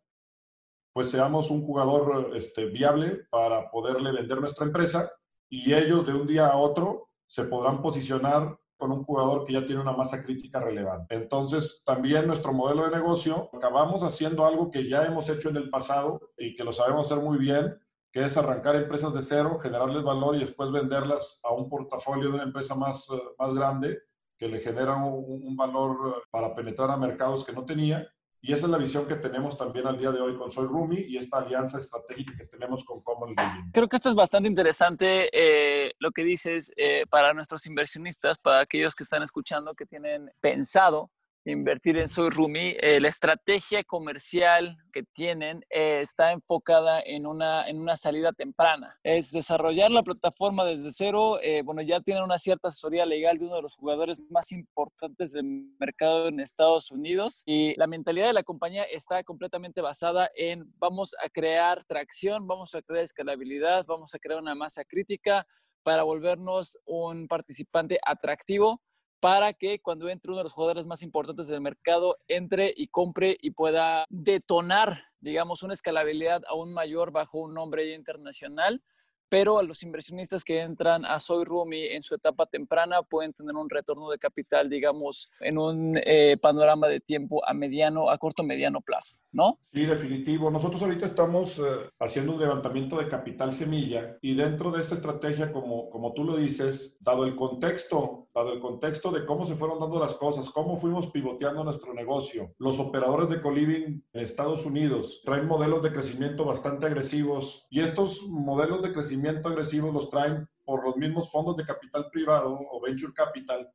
pues 0.93 1.11
seamos 1.11 1.51
un 1.51 1.63
jugador 1.63 2.33
este, 2.35 2.67
viable 2.67 3.27
para 3.31 3.71
poderle 3.71 4.13
vender 4.13 4.41
nuestra 4.41 4.67
empresa 4.67 5.13
y 5.49 5.73
ellos 5.73 6.07
de 6.07 6.15
un 6.15 6.27
día 6.27 6.49
a 6.49 6.57
otro 6.57 7.09
se 7.27 7.45
podrán 7.45 7.83
posicionar 7.83 8.59
con 8.79 8.93
un 8.93 9.03
jugador 9.03 9.45
que 9.45 9.55
ya 9.55 9.67
tiene 9.67 9.83
una 9.83 9.93
masa 9.93 10.23
crítica 10.23 10.61
relevante. 10.61 11.17
Entonces, 11.17 11.83
también 11.85 12.27
nuestro 12.27 12.53
modelo 12.53 12.85
de 12.85 12.97
negocio, 12.97 13.51
acabamos 13.53 14.03
haciendo 14.03 14.47
algo 14.47 14.71
que 14.71 14.89
ya 14.89 15.05
hemos 15.05 15.29
hecho 15.29 15.51
en 15.51 15.57
el 15.57 15.69
pasado 15.69 16.21
y 16.37 16.55
que 16.55 16.63
lo 16.63 16.73
sabemos 16.73 17.11
hacer 17.11 17.23
muy 17.23 17.39
bien, 17.39 17.77
que 18.13 18.25
es 18.25 18.37
arrancar 18.37 18.77
empresas 18.77 19.13
de 19.13 19.23
cero, 19.23 19.59
generarles 19.61 20.05
valor 20.05 20.37
y 20.37 20.41
después 20.41 20.71
venderlas 20.71 21.41
a 21.45 21.53
un 21.53 21.69
portafolio 21.69 22.29
de 22.29 22.35
una 22.35 22.45
empresa 22.45 22.77
más, 22.77 23.09
más 23.37 23.53
grande 23.53 23.99
que 24.39 24.49
le 24.49 24.61
genera 24.61 24.95
un, 24.95 25.43
un 25.43 25.57
valor 25.57 26.23
para 26.31 26.55
penetrar 26.55 26.91
a 26.91 26.97
mercados 26.97 27.45
que 27.45 27.53
no 27.53 27.65
tenía 27.65 28.09
y 28.41 28.53
esa 28.53 28.67
es 28.67 28.71
la 28.71 28.79
visión 28.79 29.07
que 29.07 29.17
tenemos 29.17 29.57
también 29.59 29.87
al 29.87 29.99
día 29.99 30.13
de 30.13 30.21
hoy 30.21 30.37
con 30.37 30.51
Soy 30.51 30.67
Rumi 30.67 31.01
y 31.01 31.17
esta 31.17 31.39
alianza 31.39 31.79
estratégica 31.79 32.37
que 32.37 32.47
tenemos 32.47 32.85
con 32.85 33.03
Common 33.03 33.31
Living. 33.31 33.71
Creo 33.73 33.89
que 33.89 33.97
esto 33.97 34.09
es 34.09 34.15
bastante 34.15 34.49
interesante 34.49 35.29
eh, 35.33 35.93
lo 35.99 36.13
que 36.13 36.23
dices 36.23 36.73
eh, 36.77 37.05
para 37.11 37.35
nuestros 37.35 37.67
inversionistas, 37.67 38.39
para 38.39 38.61
aquellos 38.61 38.95
que 38.95 39.03
están 39.03 39.23
escuchando 39.23 39.75
que 39.75 39.87
tienen 39.87 40.31
pensado 40.41 41.11
invertir 41.51 41.97
en 41.97 42.09
Soy 42.09 42.31
Rumi, 42.31 42.75
eh, 42.81 43.01
la 43.01 43.09
estrategia 43.09 43.83
comercial 43.85 44.77
que 44.93 45.03
tienen 45.03 45.65
eh, 45.71 46.01
está 46.03 46.33
enfocada 46.33 47.01
en 47.01 47.27
una, 47.27 47.69
en 47.69 47.81
una 47.81 47.97
salida 47.97 48.33
temprana. 48.33 48.99
Es 49.03 49.31
desarrollar 49.31 49.91
la 49.91 50.03
plataforma 50.03 50.65
desde 50.65 50.91
cero. 50.93 51.39
Eh, 51.43 51.63
bueno, 51.63 51.83
ya 51.83 52.01
tienen 52.01 52.23
una 52.23 52.39
cierta 52.39 52.69
asesoría 52.69 53.07
legal 53.07 53.39
de 53.39 53.47
uno 53.47 53.57
de 53.57 53.63
los 53.63 53.77
jugadores 53.77 54.23
más 54.31 54.53
importantes 54.53 55.33
del 55.33 55.45
mercado 55.79 56.29
en 56.29 56.41
Estados 56.41 56.91
Unidos 56.91 57.43
y 57.47 57.75
la 57.77 57.87
mentalidad 57.87 58.27
de 58.27 58.35
la 58.35 58.43
compañía 58.43 58.85
está 58.85 59.23
completamente 59.25 59.81
basada 59.81 60.31
en 60.35 60.65
vamos 60.79 61.15
a 61.25 61.29
crear 61.29 61.85
tracción, 61.87 62.47
vamos 62.47 62.75
a 62.75 62.83
crear 62.83 63.05
escalabilidad, 63.05 63.87
vamos 63.87 64.15
a 64.15 64.19
crear 64.19 64.41
una 64.41 64.55
masa 64.55 64.85
crítica 64.85 65.47
para 65.83 66.03
volvernos 66.03 66.77
un 66.85 67.29
participante 67.29 67.99
atractivo 68.05 68.83
para 69.21 69.53
que 69.53 69.81
cuando 69.81 70.09
entre 70.09 70.31
uno 70.31 70.39
de 70.39 70.45
los 70.45 70.53
jugadores 70.53 70.87
más 70.87 71.03
importantes 71.03 71.49
del 71.49 71.61
mercado 71.61 72.19
entre 72.29 72.73
y 72.77 72.89
compre 72.89 73.37
y 73.41 73.51
pueda 73.51 74.07
detonar, 74.09 75.05
digamos, 75.21 75.63
una 75.63 75.75
escalabilidad 75.75 76.43
aún 76.49 76.73
mayor 76.73 77.11
bajo 77.11 77.39
un 77.39 77.55
nombre 77.55 77.95
internacional 77.95 78.83
pero 79.29 79.59
a 79.59 79.63
los 79.63 79.83
inversionistas 79.83 80.45
que 80.45 80.61
entran 80.61 81.05
a 81.05 81.21
Soy 81.21 81.45
Rumi 81.45 81.87
en 81.87 82.03
su 82.03 82.15
etapa 82.15 82.47
temprana 82.47 83.03
pueden 83.03 83.33
tener 83.33 83.55
un 83.55 83.69
retorno 83.69 84.11
de 84.11 84.19
capital, 84.19 84.69
digamos, 84.69 85.31
en 85.41 85.59
un 85.59 86.01
eh, 86.05 86.37
panorama 86.41 86.89
de 86.89 87.01
tiempo 87.01 87.47
a 87.47 87.53
mediano, 87.55 88.11
a 88.11 88.19
corto 88.19 88.43
mediano 88.43 88.81
plazo, 88.81 89.23
¿no? 89.33 89.59
Sí, 89.73 89.85
definitivo. 89.85 90.51
Nosotros 90.51 90.83
ahorita 90.83 91.07
estamos 91.07 91.59
eh, 91.59 91.63
haciendo 92.01 92.33
un 92.35 92.41
levantamiento 92.41 92.99
de 92.99 93.09
capital 93.09 93.53
semilla 93.53 94.17
y 94.21 94.35
dentro 94.35 94.71
de 94.71 94.81
esta 94.81 94.95
estrategia, 94.95 95.53
como, 95.53 95.91
como 95.91 96.15
tú 96.15 96.25
lo 96.25 96.37
dices, 96.37 96.97
dado 97.01 97.25
el 97.25 97.37
contexto, 97.37 98.29
dado 98.35 98.53
el 98.53 98.61
contexto 98.61 99.11
de 99.11 99.27
cómo 99.27 99.45
se 99.45 99.57
fueron 99.57 99.81
dando 99.81 100.01
las 100.01 100.15
cosas, 100.15 100.51
cómo 100.51 100.77
fuimos 100.77 101.11
pivoteando 101.11 101.65
nuestro 101.65 101.93
negocio, 101.93 102.55
los 102.59 102.79
operadores 102.79 103.29
de 103.29 103.41
coliving 103.41 104.05
en 104.13 104.21
Estados 104.21 104.65
Unidos 104.65 105.23
traen 105.25 105.47
modelos 105.47 105.83
de 105.83 105.93
crecimiento 105.93 106.45
bastante 106.45 106.87
agresivos 106.87 107.67
y 107.71 107.81
estos 107.81 108.23
modelos 108.29 108.83
de 108.83 108.93
crecimiento 108.93 109.18
agresivos 109.27 109.93
los 109.93 110.11
traen 110.11 110.49
por 110.65 110.85
los 110.85 110.97
mismos 110.97 111.31
fondos 111.31 111.57
de 111.57 111.65
capital 111.65 112.09
privado 112.11 112.59
o 112.71 112.81
venture 112.81 113.13
capital 113.13 113.71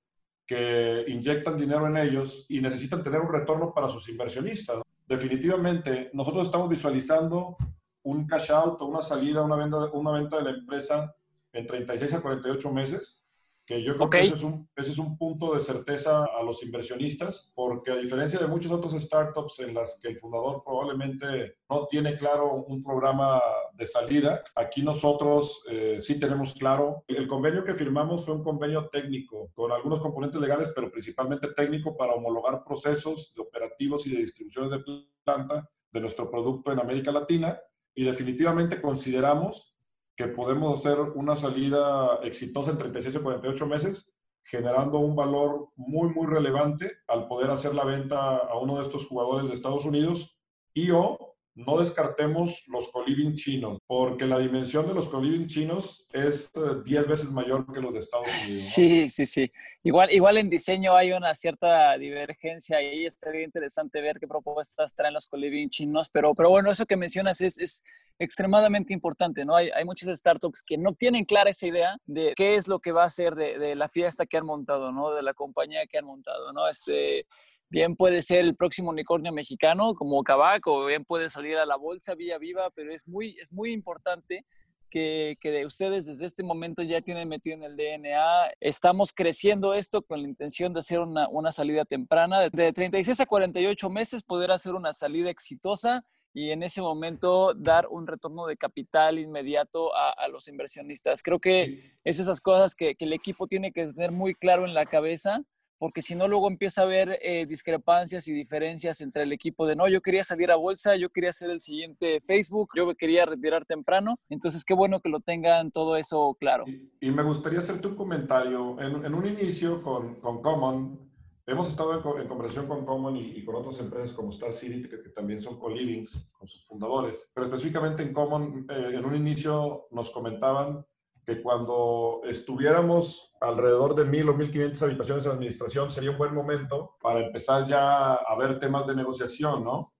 que 0.45 1.05
inyectan 1.07 1.57
dinero 1.57 1.87
en 1.87 1.97
ellos 1.97 2.45
y 2.49 2.59
necesitan 2.59 3.01
tener 3.01 3.21
un 3.21 3.31
retorno 3.31 3.73
para 3.73 3.89
sus 3.89 4.07
inversionistas. 4.09 4.81
Definitivamente, 5.07 6.09
nosotros 6.13 6.45
estamos 6.45 6.69
visualizando 6.69 7.57
un 8.03 8.27
cash 8.27 8.51
out 8.51 8.81
o 8.81 8.85
una 8.85 9.01
salida, 9.01 9.41
una 9.41 9.55
venta, 9.55 9.77
una 9.93 10.11
venta 10.11 10.37
de 10.37 10.43
la 10.43 10.49
empresa 10.51 11.15
en 11.53 11.65
36 11.65 12.13
a 12.13 12.21
48 12.21 12.71
meses 12.71 13.22
que 13.65 13.81
yo 13.81 13.95
creo 13.95 14.09
que 14.09 14.21
ese 14.21 14.33
es, 14.33 14.43
un, 14.43 14.69
ese 14.75 14.91
es 14.91 14.97
un 14.97 15.17
punto 15.17 15.53
de 15.55 15.61
certeza 15.61 16.25
a 16.25 16.43
los 16.43 16.61
inversionistas, 16.63 17.51
porque 17.55 17.91
a 17.91 17.95
diferencia 17.95 18.39
de 18.39 18.47
muchas 18.47 18.71
otras 18.71 18.93
startups 19.01 19.59
en 19.59 19.73
las 19.73 19.99
que 20.01 20.09
el 20.09 20.19
fundador 20.19 20.63
probablemente 20.65 21.57
no 21.69 21.87
tiene 21.87 22.17
claro 22.17 22.65
un 22.67 22.83
programa 22.83 23.41
de 23.73 23.87
salida, 23.87 24.43
aquí 24.55 24.81
nosotros 24.81 25.63
eh, 25.69 25.97
sí 25.99 26.19
tenemos 26.19 26.53
claro. 26.53 27.05
El 27.07 27.27
convenio 27.27 27.63
que 27.63 27.73
firmamos 27.73 28.25
fue 28.25 28.35
un 28.35 28.43
convenio 28.43 28.89
técnico, 28.89 29.49
con 29.53 29.71
algunos 29.71 29.99
componentes 29.99 30.41
legales, 30.41 30.71
pero 30.75 30.91
principalmente 30.91 31.53
técnico 31.53 31.95
para 31.95 32.13
homologar 32.13 32.63
procesos 32.63 33.33
de 33.35 33.41
operativos 33.41 34.05
y 34.07 34.11
de 34.11 34.21
distribuciones 34.21 34.71
de 34.71 34.83
planta 35.23 35.69
de 35.91 36.01
nuestro 36.01 36.29
producto 36.29 36.71
en 36.71 36.79
América 36.79 37.11
Latina 37.11 37.59
y 37.95 38.03
definitivamente 38.03 38.81
consideramos 38.81 39.72
que 40.15 40.27
podemos 40.27 40.79
hacer 40.79 40.99
una 41.15 41.35
salida 41.35 42.19
exitosa 42.23 42.71
en 42.71 42.77
36 42.77 43.15
o 43.15 43.23
48 43.23 43.67
meses, 43.67 44.13
generando 44.43 44.99
un 44.99 45.15
valor 45.15 45.69
muy, 45.75 46.09
muy 46.09 46.27
relevante 46.27 46.91
al 47.07 47.27
poder 47.27 47.49
hacer 47.49 47.73
la 47.73 47.85
venta 47.85 48.37
a 48.37 48.57
uno 48.59 48.77
de 48.77 48.83
estos 48.83 49.07
jugadores 49.07 49.47
de 49.47 49.55
Estados 49.55 49.85
Unidos 49.85 50.37
y 50.73 50.91
o 50.91 51.33
no 51.55 51.77
descartemos 51.77 52.63
los 52.67 52.89
coliving 52.89 53.35
chinos, 53.35 53.79
porque 53.85 54.25
la 54.25 54.39
dimensión 54.39 54.87
de 54.87 54.93
los 54.93 55.07
coliving 55.07 55.47
chinos 55.47 56.07
es 56.11 56.51
10 56.53 57.05
eh, 57.05 57.07
veces 57.07 57.31
mayor 57.31 57.71
que 57.71 57.79
los 57.79 57.93
de 57.93 57.99
Estados 57.99 58.27
Unidos. 58.27 58.73
Sí, 58.73 59.09
sí, 59.09 59.25
sí. 59.25 59.51
Igual, 59.83 60.11
igual 60.11 60.37
en 60.37 60.49
diseño 60.49 60.95
hay 60.95 61.11
una 61.11 61.35
cierta 61.35 61.95
divergencia 61.97 62.81
y 62.81 63.05
estaría 63.05 63.43
interesante 63.43 64.01
ver 64.01 64.19
qué 64.19 64.27
propuestas 64.27 64.95
traen 64.95 65.13
los 65.13 65.27
coliving 65.27 65.69
chinos, 65.69 66.09
pero, 66.09 66.33
pero 66.33 66.49
bueno, 66.49 66.71
eso 66.71 66.85
que 66.85 66.97
mencionas 66.97 67.39
es, 67.41 67.57
es 67.59 67.83
extremadamente 68.19 68.93
importante, 68.93 69.45
¿no? 69.45 69.55
Hay, 69.55 69.69
hay, 69.69 69.85
muchas 69.85 70.15
startups 70.17 70.63
que 70.63 70.77
no 70.77 70.93
tienen 70.93 71.25
clara 71.25 71.49
esa 71.49 71.67
idea 71.67 71.97
de 72.05 72.33
qué 72.35 72.55
es 72.55 72.67
lo 72.67 72.79
que 72.79 72.91
va 72.91 73.03
a 73.03 73.09
ser 73.09 73.35
de, 73.35 73.75
la 73.75 73.89
fiesta 73.89 74.25
que 74.25 74.37
han 74.37 74.45
montado, 74.45 74.91
¿no? 74.91 75.11
De 75.11 75.23
la 75.23 75.33
compañía 75.33 75.85
que 75.87 75.97
han 75.97 76.05
montado, 76.05 76.53
¿no? 76.53 76.67
Este, 76.67 77.25
bien 77.69 77.95
puede 77.95 78.21
ser 78.21 78.39
el 78.39 78.55
próximo 78.55 78.91
unicornio 78.91 79.33
mexicano 79.33 79.95
como 79.95 80.23
Cabac 80.23 80.65
o 80.67 80.85
bien 80.85 81.05
puede 81.05 81.29
salir 81.29 81.57
a 81.57 81.65
la 81.65 81.75
bolsa 81.75 82.15
vía 82.15 82.37
viva, 82.37 82.69
pero 82.75 82.93
es 82.93 83.07
muy, 83.07 83.37
es 83.39 83.51
muy 83.51 83.71
importante 83.71 84.45
que, 84.89 85.35
que 85.41 85.49
de 85.49 85.65
ustedes 85.65 86.05
desde 86.05 86.27
este 86.27 86.43
momento 86.43 86.83
ya 86.83 87.01
tienen 87.01 87.27
metido 87.27 87.57
en 87.57 87.63
el 87.63 87.75
DNA. 87.75 88.53
Estamos 88.59 89.11
creciendo 89.11 89.73
esto 89.73 90.03
con 90.03 90.21
la 90.21 90.27
intención 90.27 90.71
de 90.71 90.81
hacer 90.81 90.99
una, 90.99 91.27
una 91.29 91.51
salida 91.51 91.83
temprana, 91.83 92.49
de 92.49 92.73
36 92.73 93.19
a 93.21 93.25
48 93.25 93.89
meses 93.89 94.21
poder 94.21 94.51
hacer 94.51 94.75
una 94.75 94.93
salida 94.93 95.31
exitosa 95.31 96.05
y 96.33 96.51
en 96.51 96.63
ese 96.63 96.81
momento 96.81 97.53
dar 97.53 97.87
un 97.87 98.07
retorno 98.07 98.45
de 98.47 98.57
capital 98.57 99.19
inmediato 99.19 99.95
a, 99.95 100.11
a 100.11 100.27
los 100.27 100.47
inversionistas. 100.47 101.21
Creo 101.21 101.39
que 101.39 101.93
es 102.03 102.19
esas 102.19 102.41
cosas 102.41 102.75
que, 102.75 102.95
que, 102.95 103.05
el 103.05 103.13
equipo 103.13 103.47
tiene 103.47 103.71
que 103.71 103.87
tener 103.87 104.11
muy 104.11 104.33
claro 104.33 104.65
en 104.65 104.73
la 104.73 104.85
cabeza 104.85 105.43
porque 105.83 106.01
si 106.01 106.15
no 106.15 106.29
luego 106.29 106.47
empieza 106.47 106.79
a 106.79 106.85
haber 106.85 107.19
eh, 107.21 107.45
discrepancias 107.45 108.25
y 108.29 108.33
diferencias 108.33 109.01
entre 109.01 109.23
el 109.23 109.33
equipo 109.33 109.67
de 109.67 109.75
no, 109.75 109.89
yo 109.89 109.99
quería 109.99 110.23
salir 110.23 110.49
a 110.49 110.55
bolsa, 110.55 110.95
yo 110.95 111.09
quería 111.09 111.33
ser 111.33 111.49
el 111.49 111.59
siguiente 111.59 112.21
Facebook, 112.21 112.69
yo 112.73 112.85
me 112.85 112.95
quería 112.95 113.25
retirar 113.25 113.65
temprano, 113.65 114.17
entonces 114.29 114.63
qué 114.63 114.73
bueno 114.73 115.01
que 115.01 115.09
lo 115.09 115.19
tengan 115.19 115.71
todo 115.71 115.97
eso 115.97 116.37
claro. 116.39 116.63
Y, 117.01 117.11
me 117.11 117.21
gustaría 117.21 117.59
hacerte 117.59 117.89
un 117.89 117.95
comentario. 117.95 118.79
En, 118.79 119.13
un 119.13 119.25
inicio 119.25 119.83
con, 119.83 120.15
con 120.21 120.41
Common, 120.41 120.97
Hemos 121.45 121.67
estado 121.67 121.93
en, 121.93 122.27
conversación 122.27 122.67
con 122.67 122.85
Common 122.85 123.17
y, 123.17 123.43
con 123.43 123.55
otras 123.55 123.77
empresas 123.79 124.15
como 124.15 124.29
Star 124.29 124.53
City, 124.53 124.87
que, 124.87 124.97
también 125.09 125.41
son 125.41 125.59
co-livings 125.59 126.31
con 126.31 126.47
sus 126.47 126.65
fundadores, 126.65 127.31
pero 127.35 127.47
específicamente 127.47 128.01
en 128.01 128.13
Common, 128.13 128.65
eh, 128.69 128.91
en 128.93 129.03
un 129.03 129.13
inicio 129.13 129.87
nos 129.91 130.09
comentaban 130.09 130.85
que 131.25 131.41
cuando 131.41 132.21
estuviéramos 132.25 133.33
alrededor 133.41 133.93
de 133.93 134.05
mil 134.05 134.29
o 134.29 134.35
1.500 134.35 134.81
habitaciones 134.83 135.25
en 135.25 135.31
administración 135.31 135.91
sería 135.91 136.11
un 136.11 136.17
buen 136.17 136.33
momento 136.33 136.95
para 137.01 137.25
empezar 137.25 137.65
ya 137.65 138.13
a 138.13 138.35
ver 138.37 138.57
temas 138.57 138.87
de 138.87 138.95
negociación, 138.95 139.65
¿no? 139.65 139.93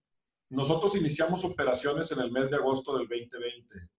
Nosotros 0.50 0.95
iniciamos 0.95 1.43
operaciones 1.43 2.12
en 2.12 2.19
el 2.19 2.31
mes 2.31 2.50
de 2.51 2.57
agosto 2.57 2.97
del 2.97 3.07
2020. 3.07 3.89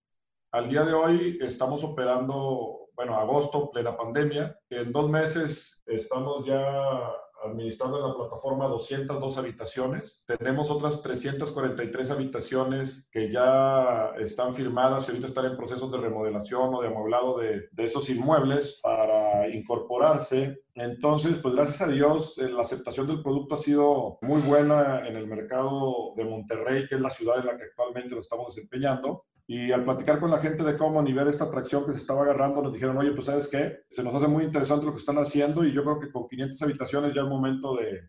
Al 0.53 0.69
día 0.69 0.85
de 0.85 0.95
hoy 0.95 1.39
estamos 1.43 1.83
operando, 1.83 2.89
bueno, 2.95 3.17
agosto, 3.17 3.71
plena 3.71 3.97
pandemia. 3.97 4.59
En 4.71 4.93
dos 4.93 5.11
meses 5.11 5.83
estamos 5.87 6.47
ya 6.47 7.13
administrando 7.45 7.99
en 7.99 8.09
la 8.09 8.15
plataforma 8.15 8.67
202 8.67 9.39
habitaciones. 9.39 10.25
Tenemos 10.27 10.71
otras 10.71 11.03
343 11.03 12.11
habitaciones 12.11 13.09
que 13.13 13.31
ya 13.31 14.13
están 14.19 14.55
firmadas 14.55 15.07
y 15.07 15.11
ahorita 15.11 15.27
están 15.27 15.47
en 15.47 15.57
procesos 15.57 15.91
de 15.93 15.99
remodelación 15.99 16.75
o 16.75 16.81
de 16.81 16.89
amueblado 16.89 17.39
de, 17.39 17.69
de 17.71 17.85
esos 17.85 18.09
inmuebles 18.11 18.81
para 18.83 19.49
incorporarse. 19.49 20.65
Entonces, 20.75 21.39
pues 21.39 21.55
gracias 21.55 21.83
a 21.83 21.91
Dios, 21.91 22.39
eh, 22.39 22.49
la 22.49 22.63
aceptación 22.63 23.07
del 23.07 23.23
producto 23.23 23.55
ha 23.55 23.59
sido 23.59 24.19
muy 24.23 24.41
buena 24.43 25.07
en 25.07 25.17
el 25.17 25.27
mercado 25.27 26.15
de 26.17 26.25
Monterrey, 26.25 26.87
que 26.89 26.97
es 26.97 27.01
la 27.01 27.11
ciudad 27.11 27.39
en 27.39 27.47
la 27.47 27.57
que 27.57 27.65
actualmente 27.65 28.11
lo 28.11 28.21
estamos 28.21 28.55
desempeñando. 28.55 29.25
Y 29.47 29.73
al 29.73 29.85
platicar 29.85 30.21
con 30.21 30.31
la 30.31 30.39
gente 30.39 30.65
de 30.65 30.77
Common 30.77 31.07
y 31.07 31.13
ver 31.13 31.29
esta 31.29 31.45
atracción 31.45 31.85
que 31.85 31.93
se 31.93 31.99
estaba 31.99 32.23
agarrando, 32.23 32.63
nos 32.63 32.73
dijeron, 32.73 32.97
oye, 32.97 33.13
pues 33.13 33.27
sabes 33.27 33.47
qué, 33.47 33.81
se 33.89 34.03
nos 34.03 34.15
hace 34.15 34.27
muy 34.27 34.45
interesante 34.45 34.87
lo 34.87 34.93
que 34.93 34.99
están 34.99 35.19
haciendo 35.19 35.65
y 35.65 35.73
yo 35.73 35.83
creo 35.83 36.01
que 36.01 36.11
con 36.11 36.27
500 36.27 36.63
habitaciones 36.63 37.13
ya 37.13 37.23
es 37.23 37.29
momento 37.29 37.77
de, 37.77 38.09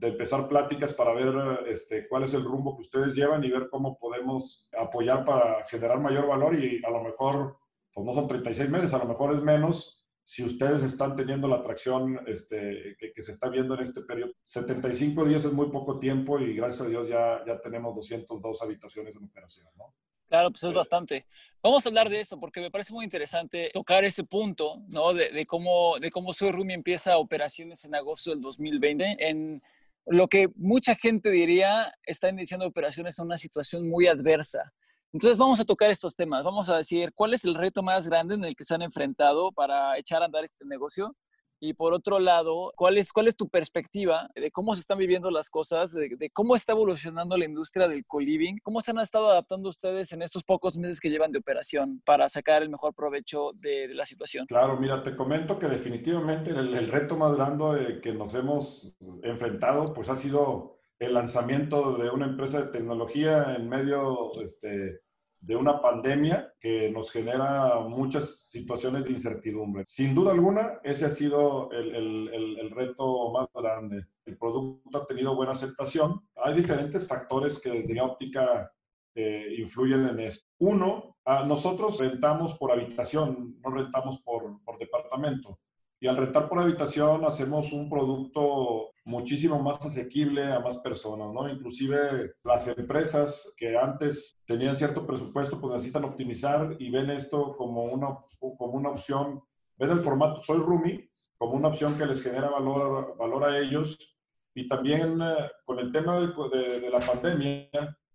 de 0.00 0.08
empezar 0.08 0.48
pláticas 0.48 0.94
para 0.94 1.12
ver 1.12 1.66
este, 1.68 2.08
cuál 2.08 2.24
es 2.24 2.32
el 2.32 2.44
rumbo 2.44 2.74
que 2.74 2.80
ustedes 2.80 3.14
llevan 3.14 3.44
y 3.44 3.50
ver 3.50 3.68
cómo 3.70 3.98
podemos 3.98 4.66
apoyar 4.78 5.24
para 5.26 5.66
generar 5.66 6.00
mayor 6.00 6.26
valor 6.26 6.58
y 6.58 6.82
a 6.82 6.90
lo 6.90 7.02
mejor, 7.02 7.58
pues 7.92 8.06
no 8.06 8.14
son 8.14 8.26
36 8.26 8.70
meses, 8.70 8.94
a 8.94 8.98
lo 8.98 9.04
mejor 9.04 9.34
es 9.34 9.42
menos 9.42 10.08
si 10.24 10.42
ustedes 10.42 10.82
están 10.84 11.16
teniendo 11.16 11.48
la 11.48 11.56
atracción 11.56 12.18
este, 12.26 12.96
que, 12.98 13.12
que, 13.12 13.22
se 13.22 13.32
está 13.32 13.50
viendo 13.50 13.74
en 13.74 13.80
este 13.80 14.00
periodo. 14.02 14.32
75 14.44 15.24
días 15.26 15.44
es 15.44 15.52
muy 15.52 15.70
poco 15.70 15.98
tiempo 15.98 16.38
y 16.38 16.54
gracias 16.54 16.86
a 16.86 16.88
Dios 16.88 17.08
ya, 17.08 17.44
ya 17.46 17.60
tenemos 17.60 17.94
202 17.94 18.62
habitaciones 18.62 19.14
en 19.16 19.24
operación, 19.24 19.66
¿no? 19.76 19.94
Claro, 20.30 20.52
pues 20.52 20.62
es 20.62 20.72
bastante. 20.72 21.26
Vamos 21.60 21.84
a 21.84 21.88
hablar 21.88 22.08
de 22.08 22.20
eso 22.20 22.38
porque 22.38 22.60
me 22.60 22.70
parece 22.70 22.92
muy 22.94 23.04
interesante 23.04 23.68
tocar 23.74 24.04
ese 24.04 24.22
punto, 24.22 24.80
¿no? 24.86 25.12
De, 25.12 25.44
cómo, 25.44 25.98
de 25.98 26.08
cómo 26.12 26.32
Soy 26.32 26.52
Rumi 26.52 26.72
empieza 26.72 27.18
operaciones 27.18 27.84
en 27.84 27.96
agosto 27.96 28.30
del 28.30 28.40
2020 28.40 29.16
en 29.18 29.60
lo 30.06 30.28
que 30.28 30.48
mucha 30.54 30.94
gente 30.94 31.32
diría 31.32 31.92
está 32.04 32.28
iniciando 32.28 32.64
operaciones 32.64 33.18
en 33.18 33.26
una 33.26 33.38
situación 33.38 33.88
muy 33.88 34.06
adversa. 34.06 34.72
Entonces 35.12 35.36
vamos 35.36 35.58
a 35.58 35.64
tocar 35.64 35.90
estos 35.90 36.14
temas. 36.14 36.44
Vamos 36.44 36.70
a 36.70 36.76
decir 36.76 37.12
cuál 37.12 37.34
es 37.34 37.44
el 37.44 37.56
reto 37.56 37.82
más 37.82 38.06
grande 38.06 38.36
en 38.36 38.44
el 38.44 38.54
que 38.54 38.62
se 38.62 38.76
han 38.76 38.82
enfrentado 38.82 39.50
para 39.50 39.98
echar 39.98 40.22
a 40.22 40.26
andar 40.26 40.44
este 40.44 40.64
negocio 40.64 41.16
y 41.60 41.74
por 41.74 41.92
otro 41.92 42.18
lado, 42.18 42.72
¿cuál 42.74 42.96
es, 42.96 43.12
cuál 43.12 43.28
es 43.28 43.36
tu 43.36 43.48
perspectiva 43.48 44.30
de 44.34 44.50
cómo 44.50 44.74
se 44.74 44.80
están 44.80 44.98
viviendo 44.98 45.30
las 45.30 45.50
cosas, 45.50 45.92
de, 45.92 46.30
cómo 46.32 46.56
está 46.56 46.72
evolucionando 46.72 47.36
la 47.36 47.44
industria 47.44 47.86
del 47.86 48.06
co-living? 48.06 48.58
¿Cómo 48.62 48.80
se 48.80 48.92
han 48.92 48.98
estado 48.98 49.30
adaptando 49.30 49.68
ustedes 49.68 50.10
en 50.12 50.22
estos 50.22 50.42
pocos 50.42 50.78
meses 50.78 51.00
que 51.00 51.10
llevan 51.10 51.32
de 51.32 51.38
operación 51.38 52.00
para 52.06 52.28
sacar 52.30 52.62
el 52.62 52.70
mejor 52.70 52.94
provecho 52.94 53.52
de, 53.54 53.88
la 53.92 54.06
situación? 54.06 54.46
Claro, 54.46 54.78
mira, 54.78 55.02
te 55.02 55.14
comento 55.14 55.58
que 55.58 55.66
definitivamente 55.66 56.50
el, 56.50 56.74
el 56.74 56.88
reto 56.88 57.16
más 57.16 57.36
grande 57.36 58.00
que 58.00 58.14
nos 58.14 58.34
hemos 58.34 58.96
enfrentado 59.22 59.84
pues 59.92 60.08
ha 60.08 60.16
sido 60.16 60.80
el 60.98 61.14
lanzamiento 61.14 61.96
de 61.96 62.10
una 62.10 62.26
empresa 62.26 62.62
de 62.62 62.68
tecnología 62.68 63.54
en 63.56 63.68
medio 63.68 64.30
este, 64.42 65.00
de 65.40 65.56
una 65.56 65.80
pandemia 65.80 66.52
que 66.60 66.90
nos 66.90 67.10
genera 67.10 67.80
muchas 67.80 68.50
situaciones 68.50 69.04
de 69.04 69.12
incertidumbre. 69.12 69.84
Sin 69.86 70.14
duda 70.14 70.32
alguna, 70.32 70.80
ese 70.84 71.06
ha 71.06 71.10
sido 71.10 71.70
el, 71.72 71.94
el, 71.94 72.58
el, 72.58 72.70
reto 72.70 73.32
más 73.32 73.48
grande. 73.54 74.04
El 74.26 74.36
producto 74.36 74.98
ha 74.98 75.06
tenido 75.06 75.34
buena 75.34 75.52
aceptación. 75.52 76.20
Hay 76.36 76.54
diferentes 76.54 77.06
factores 77.06 77.58
que 77.58 77.70
desde 77.70 77.92
mi 77.92 78.00
óptica 78.00 78.70
eh, 79.14 79.54
influyen 79.58 80.06
en 80.06 80.20
esto. 80.20 80.46
Uno, 80.58 81.16
nosotros 81.46 81.98
rentamos 81.98 82.54
por 82.54 82.72
habitación, 82.72 83.56
no 83.60 83.70
rentamos 83.70 84.20
por, 84.22 84.62
por 84.62 84.78
departamento. 84.78 85.58
Y 86.02 86.08
al 86.08 86.16
rentar 86.16 86.48
por 86.48 86.58
habitación 86.58 87.26
hacemos 87.26 87.74
un 87.74 87.90
producto 87.90 88.92
muchísimo 89.04 89.62
más 89.62 89.84
asequible 89.84 90.44
a 90.44 90.60
más 90.60 90.78
personas, 90.78 91.30
¿no? 91.30 91.46
Inclusive 91.46 92.36
las 92.42 92.68
empresas 92.68 93.52
que 93.54 93.76
antes 93.76 94.40
tenían 94.46 94.76
cierto 94.76 95.06
presupuesto, 95.06 95.60
pues 95.60 95.74
necesitan 95.74 96.04
optimizar 96.04 96.74
y 96.78 96.90
ven 96.90 97.10
esto 97.10 97.54
como 97.54 97.84
una, 97.84 98.16
como 98.38 98.72
una 98.72 98.88
opción, 98.88 99.42
ven 99.76 99.90
el 99.90 100.00
formato 100.00 100.42
Soy 100.42 100.58
Rumi 100.58 101.06
como 101.36 101.54
una 101.54 101.68
opción 101.68 101.98
que 101.98 102.06
les 102.06 102.22
genera 102.22 102.48
valor, 102.48 103.16
valor 103.18 103.44
a 103.44 103.58
ellos. 103.58 104.16
Y 104.54 104.68
también 104.68 105.20
eh, 105.20 105.50
con 105.66 105.78
el 105.80 105.92
tema 105.92 106.18
de, 106.18 106.80
de, 106.80 106.90
la 106.90 107.00
pandemia, 107.00 107.68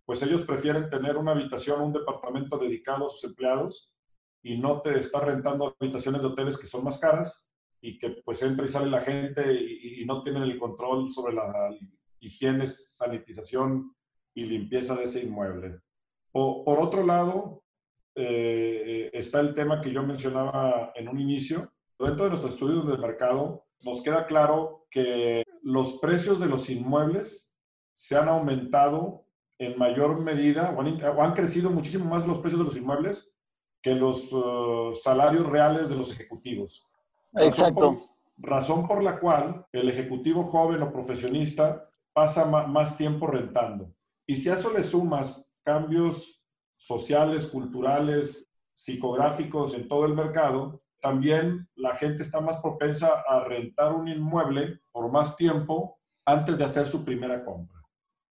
pues 0.06 0.24
ellos 0.24 0.42
prefieren 0.42 0.90
tener 0.90 1.18
una 1.18 1.32
habitación, 1.32 1.82
un 1.82 1.94
departamento 1.94 2.58
dedicado 2.58 3.06
a 3.06 3.10
sus 3.10 3.24
empleados 3.24 3.94
y 4.42 4.58
no 4.58 4.82
te 4.82 4.98
está 4.98 5.20
rentando 5.20 5.76
habitaciones 5.80 6.22
de 6.22 6.28
hoteles 6.28 6.58
que 6.58 6.68
son 6.68 6.84
más 6.84 6.98
caras 6.98 7.46
y 7.86 8.00
que 8.00 8.10
pues 8.10 8.42
entra 8.42 8.66
y 8.66 8.70
sale 8.70 8.90
la 8.90 9.02
gente 9.02 9.54
y, 9.54 10.04
no 10.06 10.24
tienen 10.24 10.44
el 10.44 10.58
control 10.58 11.12
sobre 11.12 11.34
la 11.34 11.76
higiene, 12.20 12.68
sanitización 12.68 13.96
y 14.34 14.46
limpieza 14.46 14.96
de 14.96 15.04
ese 15.04 15.24
inmueble. 15.24 15.80
por 16.32 16.80
otro 16.80 17.06
lado, 17.06 17.64
eh, 18.16 19.10
está 19.14 19.40
el 19.42 19.54
tema 19.54 19.82
que 19.82 19.92
yo 19.92 20.02
mencionaba 20.02 20.94
en 20.96 21.10
un 21.10 21.20
inicio. 21.20 21.72
Dentro 22.00 22.24
de 22.24 22.30
nuestro 22.30 22.50
estudio 22.50 22.82
del 22.82 23.00
mercado, 23.00 23.66
nos 23.82 24.02
queda 24.02 24.26
claro 24.26 24.88
que 24.90 25.44
los 25.62 25.94
precios 26.00 26.40
de 26.40 26.48
los 26.48 26.70
inmuebles 26.70 27.54
se 27.94 28.18
han 28.18 28.30
aumentado 28.30 29.26
en 29.58 29.78
mayor 29.78 30.20
medida 30.20 30.72
o 30.72 31.22
han, 31.22 31.34
crecido 31.34 31.70
muchísimo 31.70 32.06
más 32.06 32.28
los 32.28 32.40
precios 32.40 32.60
de 32.60 32.66
los 32.66 32.76
inmuebles 32.76 33.36
que 33.82 33.96
los 33.96 34.34
uh, 34.34 34.94
salarios 34.96 35.46
reales 35.46 35.90
de 35.90 35.96
los 35.96 36.12
ejecutivos. 36.12 36.88
Exacto. 37.36 37.98
Razón 38.38 38.88
por, 38.88 39.02
la 39.02 39.20
cual 39.20 39.66
el 39.72 39.90
ejecutivo 39.90 40.44
joven 40.44 40.82
o 40.82 40.92
profesionista 40.92 41.90
pasa 42.14 42.46
más 42.46 42.98
tiempo 42.98 43.28
rentando. 43.28 43.94
Y 44.28 44.36
si 44.36 44.50
a 44.50 44.56
eso 44.56 44.74
le 44.74 44.84
sumas 44.84 45.50
cambios 45.64 46.44
sociales, 46.78 47.48
culturales, 47.48 48.52
psicográficos 48.74 49.74
en 49.76 49.88
todo 49.88 50.06
el 50.06 50.14
mercado, 50.14 50.82
también 51.00 51.70
la 51.76 51.96
gente 51.96 52.24
está 52.24 52.42
más 52.42 52.60
propensa 52.60 53.24
a 53.28 53.44
rentar 53.44 53.94
un 53.94 54.08
inmueble 54.08 54.82
por 54.92 55.12
más 55.12 55.36
tiempo 55.36 56.00
antes 56.26 56.58
de 56.58 56.64
hacer 56.64 56.88
su 56.88 57.06
primera 57.06 57.46
compra. 57.46 57.82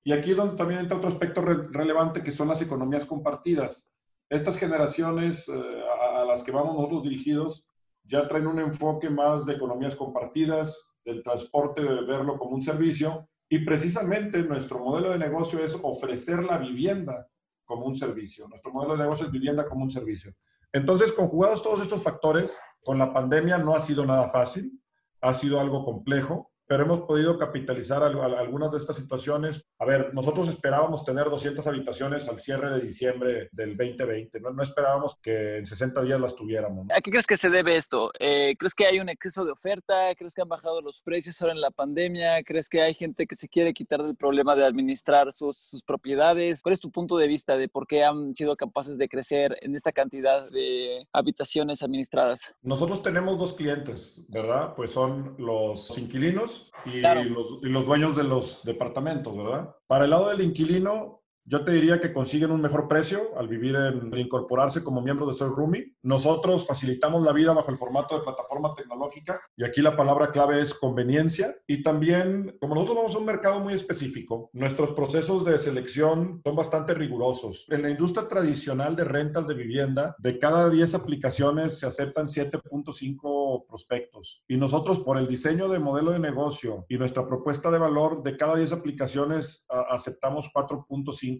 Y 0.03 0.13
aquí 0.13 0.33
donde 0.33 0.57
también 0.57 0.81
entra 0.81 0.99
otro 0.99 1.09
aspecto 1.09 1.41
relevante 1.41 2.23
que 2.23 2.33
son 2.33 2.49
las 2.49 2.61
economías 2.61 3.07
compartidas. 3.07 3.91
Estas 4.29 4.59
generaciones 4.59 5.49
eh, 5.49 5.83
a, 6.19 6.25
las 6.25 6.43
que 6.43 6.51
vamos 6.51 6.75
nosotros 6.75 7.05
dirigidos 7.05 7.69
ya 8.05 8.29
traen 8.29 8.47
un 8.47 8.61
enfoque 8.61 9.11
más 9.11 9.45
de 9.45 9.55
economías 9.55 9.95
compartidas, 9.95 10.95
del 11.05 11.23
transporte, 11.23 11.83
de 11.83 12.05
verlo 12.05 12.39
como 12.39 12.55
un 12.55 12.63
servicio. 12.63 13.29
Y 13.49 13.65
precisamente 13.65 14.43
nuestro 14.43 14.79
modelo 14.79 15.11
de 15.11 15.19
negocio 15.19 15.63
es 15.63 15.77
ofrecer 15.83 16.43
la 16.45 16.59
vivienda 16.59 17.29
como 17.65 17.87
un 17.87 17.95
servicio. 17.95 18.49
Nuestro 18.49 18.73
modelo 18.73 18.97
de 18.97 19.05
negocio 19.05 19.27
es 19.27 19.33
vivienda 19.33 19.67
como 19.67 19.83
un 19.83 19.91
servicio. 19.91 20.35
Entonces, 20.73 21.13
conjugados 21.13 21.63
todos 21.63 21.81
estos 21.81 22.03
factores, 22.03 22.59
con 22.83 22.99
la 22.99 23.13
pandemia 23.13 23.59
no 23.59 23.75
ha 23.75 23.81
sido 23.81 24.05
nada 24.05 24.29
fácil, 24.29 24.81
ha 25.21 25.33
sido 25.33 25.61
algo 25.61 25.85
complejo 25.85 26.54
pero 26.67 26.85
hemos 26.85 27.01
podido 27.03 27.39
capitalizar 27.39 28.03
algunas 28.03 28.71
de 28.71 28.79
estas 28.79 28.97
situaciones. 28.97 29.65
A 29.79 29.85
ver, 29.85 30.13
nosotros 30.15 30.49
esperábamos 30.49 31.05
tener 31.05 31.29
200 31.31 31.67
habitaciones 31.67 32.29
al 32.29 32.41
cierre 32.41 32.75
de 32.75 32.81
diciembre 32.81 33.49
del 33.53 33.77
2020, 33.77 34.41
no, 34.41 34.51
no 34.51 34.63
esperábamos 34.63 35.17
que 35.23 35.59
en 35.59 35.67
60 35.67 36.03
días 36.03 36.21
las 36.21 36.35
tuviéramos. 36.35 36.87
¿A 36.91 37.01
qué 37.01 37.11
crees 37.11 37.27
que 37.27 37.37
se 37.37 37.51
debe 37.51 37.77
esto? 37.77 38.11
Eh, 38.19 38.55
¿Crees 38.59 38.75
que 38.75 38.87
hay 38.87 39.01
un 39.01 39.09
exceso 39.09 39.45
de 39.45 39.53
oferta? 39.53 40.15
¿Crees 40.17 40.35
que 40.35 40.43
han 40.43 40.49
bajado 40.49 40.81
los 40.81 41.03
precios 41.03 41.41
ahora 41.41 41.55
en 41.55 41.61
la 41.61 41.71
pandemia? 41.71 42.43
¿Crees 42.45 42.69
que 42.69 42.83
hay 42.83 42.95
gente 42.95 43.27
que 43.27 43.37
se 43.37 43.49
quiere 43.49 43.75
quitar 43.75 44.03
del 44.03 44.17
problema 44.17 44.57
de 44.57 44.65
administrar 44.65 45.33
sus, 45.33 45.57
sus 45.59 45.83
propiedades? 45.83 46.63
¿Cuál 46.63 46.73
es 46.73 46.81
tu 46.81 46.91
punto 46.91 47.17
de 47.17 47.29
vista 47.29 47.57
de 47.57 47.69
por 47.69 47.87
qué 47.87 48.05
han 48.05 48.35
sido 48.35 48.57
capaces 48.57 48.99
de 48.99 49.09
crecer 49.09 49.57
en 49.61 49.75
esta 49.75 49.93
cantidad 49.93 50.51
de 50.51 51.07
habitaciones 51.13 51.83
administradas? 51.83 52.55
Nosotros 52.63 53.03
tenemos 53.03 53.39
dos 53.39 53.53
clientes, 53.53 54.23
¿verdad? 54.29 54.75
Pues 54.75 54.93
son 54.93 55.35
los 55.39 55.97
inquilinos 55.99 56.54
inquilinos 56.85 57.23
y, 57.23 57.29
los, 57.29 57.59
y 57.63 57.67
los 57.67 57.87
dueños 57.87 58.17
de 58.17 58.25
los 58.25 58.63
departamentos, 58.65 59.37
¿verdad? 59.37 59.75
Para 59.87 60.05
el 60.05 60.11
lado 60.11 60.29
del 60.29 60.43
inquilino, 60.43 61.24
yo 61.47 61.65
te 61.65 61.73
diría 61.73 62.01
que 62.01 62.13
consiguen 62.13 62.51
un 62.51 62.61
mejor 62.61 62.89
precio 62.89 63.37
al 63.37 63.49
vivir 63.49 63.77
en 63.77 64.17
incorporarse 64.19 64.83
como 64.83 65.03
miembro 65.03 65.27
de 65.27 65.35
Soy. 65.35 65.55
Nosotros 66.03 66.67
facilitamos 66.67 67.23
la 67.23 67.33
vida 67.33 67.53
bajo 67.53 67.71
el 67.71 67.77
formato 67.77 68.17
de 68.17 68.25
plataforma 68.25 68.75
tecnológica 68.75 69.41
y 69.57 69.65
aquí 69.65 69.83
la 69.83 69.95
palabra 69.95 70.31
clave 70.31 70.61
es 70.63 70.73
conveniencia. 70.73 71.55
Y 71.67 71.83
también, 71.83 72.57
como 72.61 72.75
nosotros 72.75 72.97
vamos 72.97 73.15
a 73.15 73.19
un 73.19 73.27
mercado 73.27 73.61
muy 73.61 73.75
específico, 73.75 74.51
nuestros 74.53 74.93
procesos 74.93 75.45
de 75.45 75.59
selección 75.59 76.41
son 76.45 76.57
bastante 76.57 76.95
rigurosos. 76.95 77.67
En 77.69 77.83
la 77.83 77.91
industria 77.91 78.27
tradicional 78.27 78.97
de 78.97 79.05
rentas 79.05 79.47
de 79.47 79.55
vivienda, 79.55 80.17
de 80.19 80.39
cada 80.39 80.71
10 80.71 80.95
aplicaciones 80.95 81.79
se 81.79 81.87
aceptan 81.87 82.27
7.5 82.27 83.67
prospectos. 83.67 84.43
Y 84.49 84.57
nosotros, 84.57 85.01
por 85.01 85.19
el 85.19 85.29
diseño 85.29 85.69
de 85.69 85.79
modelo 85.79 86.13
de 86.13 86.19
negocio 86.19 86.87
y 86.89 86.97
nuestra 86.97 87.27
propuesta 87.27 87.71
de 87.71 87.79
valor, 87.79 88.23
de 88.23 88.37
cada 88.37 88.57
10 88.57 88.73
aplicaciones 88.73 89.67
aceptamos 89.91 90.51
4.5 90.55 91.34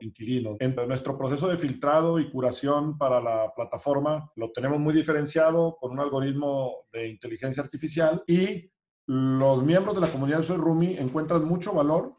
inquilinos. 0.00 0.56
En 0.60 0.74
nuestro 0.88 1.16
proceso 1.16 1.48
de 1.48 1.56
filtrado 1.56 2.18
y 2.18 2.30
curación 2.30 2.96
para 2.98 3.20
la 3.20 3.52
plataforma 3.54 4.30
lo 4.36 4.52
tenemos 4.52 4.78
muy 4.78 4.94
diferenciado 4.94 5.76
con 5.80 5.92
un 5.92 6.00
algoritmo 6.00 6.86
de 6.92 7.08
inteligencia 7.08 7.62
artificial 7.62 8.22
y 8.26 8.70
los 9.06 9.62
miembros 9.62 9.94
de 9.94 10.00
la 10.00 10.10
comunidad 10.10 10.38
de 10.38 10.44
Soy 10.44 10.56
Rumi 10.56 10.96
encuentran 10.96 11.44
mucho 11.44 11.72
valor 11.74 12.14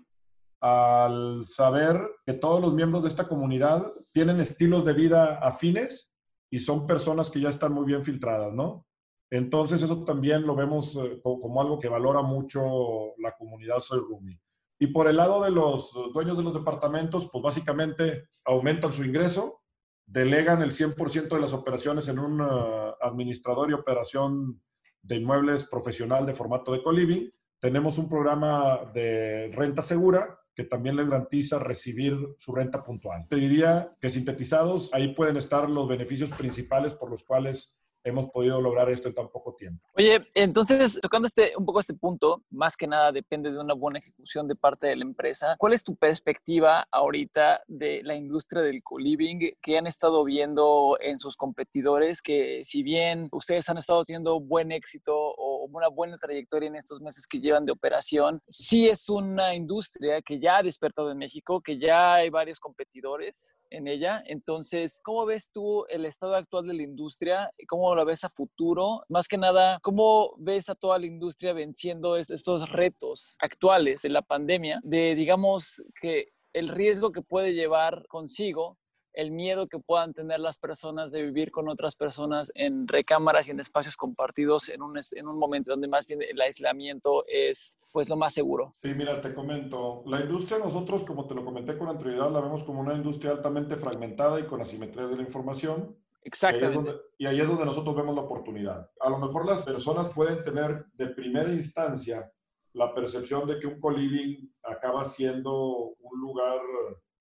al 0.61 1.45
saber 1.45 1.99
que 2.25 2.33
todos 2.33 2.61
los 2.61 2.73
miembros 2.73 3.03
de 3.03 3.09
esta 3.09 3.27
comunidad 3.27 3.91
tienen 4.11 4.39
estilos 4.39 4.85
de 4.85 4.93
vida 4.93 5.39
afines 5.39 6.11
y 6.49 6.59
son 6.59 6.87
personas 6.87 7.29
que 7.29 7.39
ya 7.39 7.49
están 7.49 7.73
muy 7.73 7.85
bien 7.85 8.03
filtradas, 8.03 8.53
¿no? 8.53 8.85
Entonces 9.29 9.81
eso 9.81 10.03
también 10.05 10.43
lo 10.45 10.55
vemos 10.55 10.95
eh, 10.95 11.19
como 11.23 11.59
algo 11.59 11.79
que 11.79 11.89
valora 11.89 12.21
mucho 12.21 13.13
la 13.17 13.35
comunidad 13.35 13.79
Soy 13.79 13.99
Rumi. 13.99 14.39
Y 14.79 14.87
por 14.87 15.07
el 15.07 15.17
lado 15.17 15.43
de 15.43 15.51
los 15.51 15.93
dueños 16.13 16.37
de 16.37 16.43
los 16.43 16.53
departamentos, 16.53 17.29
pues 17.31 17.43
básicamente 17.43 18.27
aumentan 18.43 18.91
su 18.91 19.03
ingreso, 19.03 19.61
delegan 20.05 20.61
el 20.61 20.71
100% 20.71 21.29
de 21.29 21.39
las 21.39 21.53
operaciones 21.53 22.07
en 22.07 22.19
un 22.19 22.41
uh, 22.41 22.93
administrador 23.01 23.69
y 23.69 23.73
operación 23.73 24.61
de 25.01 25.15
inmuebles 25.15 25.65
profesional 25.65 26.25
de 26.25 26.33
formato 26.33 26.71
de 26.71 26.83
co-living. 26.83 27.29
Tenemos 27.59 27.97
un 27.97 28.09
programa 28.09 28.91
de 28.93 29.51
renta 29.53 29.81
segura 29.81 30.39
que 30.53 30.63
también 30.63 30.95
les 30.95 31.09
garantiza 31.09 31.59
recibir 31.59 32.17
su 32.37 32.53
renta 32.53 32.83
puntual. 32.83 33.27
Te 33.27 33.35
diría 33.35 33.95
que 33.99 34.09
sintetizados, 34.09 34.93
ahí 34.93 35.13
pueden 35.13 35.37
estar 35.37 35.69
los 35.69 35.87
beneficios 35.87 36.31
principales 36.31 36.93
por 36.93 37.11
los 37.11 37.23
cuales 37.23 37.77
hemos 38.05 38.29
podido 38.29 38.61
lograr 38.61 38.89
esto 38.89 39.09
en 39.09 39.15
tan 39.15 39.29
poco 39.29 39.55
tiempo. 39.55 39.83
Oye, 39.97 40.25
entonces, 40.35 40.99
tocando 41.01 41.25
este, 41.25 41.53
un 41.57 41.65
poco 41.65 41.79
este 41.79 41.95
punto, 41.95 42.43
más 42.51 42.77
que 42.77 42.87
nada 42.87 43.11
depende 43.11 43.51
de 43.51 43.59
una 43.59 43.73
buena 43.73 43.99
ejecución 43.99 44.47
de 44.47 44.55
parte 44.55 44.87
de 44.87 44.95
la 44.95 45.03
empresa. 45.03 45.55
¿Cuál 45.57 45.73
es 45.73 45.83
tu 45.83 45.95
perspectiva 45.95 46.87
ahorita 46.91 47.63
de 47.67 48.01
la 48.03 48.15
industria 48.15 48.61
del 48.61 48.83
co-living 48.83 49.53
que 49.59 49.77
han 49.77 49.87
estado 49.87 50.23
viendo 50.23 50.97
en 51.01 51.17
sus 51.17 51.35
competidores? 51.35 52.21
Que 52.21 52.61
si 52.63 52.83
bien 52.83 53.27
ustedes 53.31 53.67
han 53.69 53.79
estado 53.79 54.03
teniendo 54.03 54.39
buen 54.39 54.71
éxito 54.71 55.33
una 55.71 55.87
buena 55.87 56.17
trayectoria 56.17 56.67
en 56.67 56.75
estos 56.75 57.01
meses 57.01 57.27
que 57.27 57.39
llevan 57.39 57.65
de 57.65 57.71
operación, 57.71 58.41
sí 58.47 58.87
es 58.87 59.09
una 59.09 59.55
industria 59.55 60.21
que 60.21 60.39
ya 60.39 60.57
ha 60.57 60.63
despertado 60.63 61.11
en 61.11 61.17
México, 61.17 61.61
que 61.61 61.77
ya 61.77 62.15
hay 62.15 62.29
varios 62.29 62.59
competidores 62.59 63.57
en 63.69 63.87
ella. 63.87 64.23
Entonces, 64.25 64.99
¿cómo 65.03 65.25
ves 65.25 65.51
tú 65.51 65.85
el 65.87 66.05
estado 66.05 66.35
actual 66.35 66.67
de 66.67 66.73
la 66.73 66.83
industria? 66.83 67.51
¿Cómo 67.67 67.95
la 67.95 68.03
ves 68.03 68.23
a 68.23 68.29
futuro? 68.29 69.03
Más 69.09 69.27
que 69.27 69.37
nada, 69.37 69.79
¿cómo 69.81 70.35
ves 70.37 70.69
a 70.69 70.75
toda 70.75 70.99
la 70.99 71.05
industria 71.05 71.53
venciendo 71.53 72.17
estos 72.17 72.69
retos 72.69 73.35
actuales 73.39 74.01
de 74.01 74.09
la 74.09 74.21
pandemia? 74.21 74.79
De, 74.83 75.15
digamos, 75.15 75.83
que 76.01 76.29
el 76.53 76.69
riesgo 76.69 77.11
que 77.11 77.21
puede 77.21 77.53
llevar 77.53 78.05
consigo 78.07 78.77
el 79.15 79.31
miedo 79.31 79.67
que 79.67 79.79
puedan 79.79 80.13
tener 80.13 80.39
las 80.39 80.57
personas 80.57 81.11
de 81.11 81.23
vivir 81.23 81.51
con 81.51 81.69
otras 81.69 81.95
personas 81.95 82.51
en 82.53 82.87
recámaras 82.87 83.47
y 83.47 83.51
en 83.51 83.59
espacios 83.59 83.95
compartidos 83.95 84.69
en 84.69 84.81
un, 84.81 84.97
en 84.97 85.27
un 85.27 85.39
momento 85.39 85.71
donde 85.71 85.87
más 85.87 86.05
bien 86.05 86.21
el 86.21 86.39
aislamiento 86.41 87.23
es 87.27 87.77
pues 87.93 88.09
lo 88.09 88.17
más 88.17 88.33
seguro. 88.33 88.75
Sí, 88.81 88.93
mira, 88.93 89.21
te 89.21 89.33
comento, 89.33 90.03
la 90.05 90.19
industria 90.19 90.59
nosotros, 90.59 91.05
como 91.05 91.25
te 91.27 91.33
lo 91.33 91.45
comenté 91.45 91.77
con 91.77 91.87
anterioridad, 91.87 92.29
la 92.29 92.41
vemos 92.41 92.65
como 92.65 92.81
una 92.81 92.93
industria 92.93 93.31
altamente 93.31 93.77
fragmentada 93.77 94.37
y 94.37 94.43
con 94.43 94.61
asimetría 94.61 95.07
de 95.07 95.15
la 95.15 95.21
información. 95.21 95.95
Exactamente. 96.21 96.91
Y 97.17 97.25
ahí, 97.25 97.39
es 97.39 97.47
donde, 97.47 97.63
nosotros 97.63 97.95
vemos 97.95 98.13
la 98.13 98.23
oportunidad. 98.23 98.89
A 98.99 99.09
lo 99.09 99.17
mejor 99.17 99.45
las 99.45 99.63
personas 99.63 100.09
pueden 100.09 100.43
tener 100.43 100.87
de 100.93 101.07
primera 101.07 101.49
instancia 101.49 102.29
la 102.73 102.93
percepción 102.93 103.47
de 103.47 103.59
que 103.59 103.67
un 103.67 103.79
co-living 103.79 104.49
acaba 104.63 105.05
siendo 105.05 105.93
un 106.01 106.19
lugar 106.19 106.59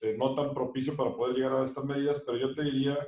eh, 0.04 0.16
no 0.18 0.34
tan 0.34 0.52
propicio 0.52 0.94
para 0.94 1.16
poder 1.16 1.36
llegar 1.36 1.54
a 1.54 1.64
estas 1.64 1.84
medidas, 1.84 2.22
pero 2.26 2.36
yo 2.36 2.54
te 2.54 2.62
diría 2.62 2.98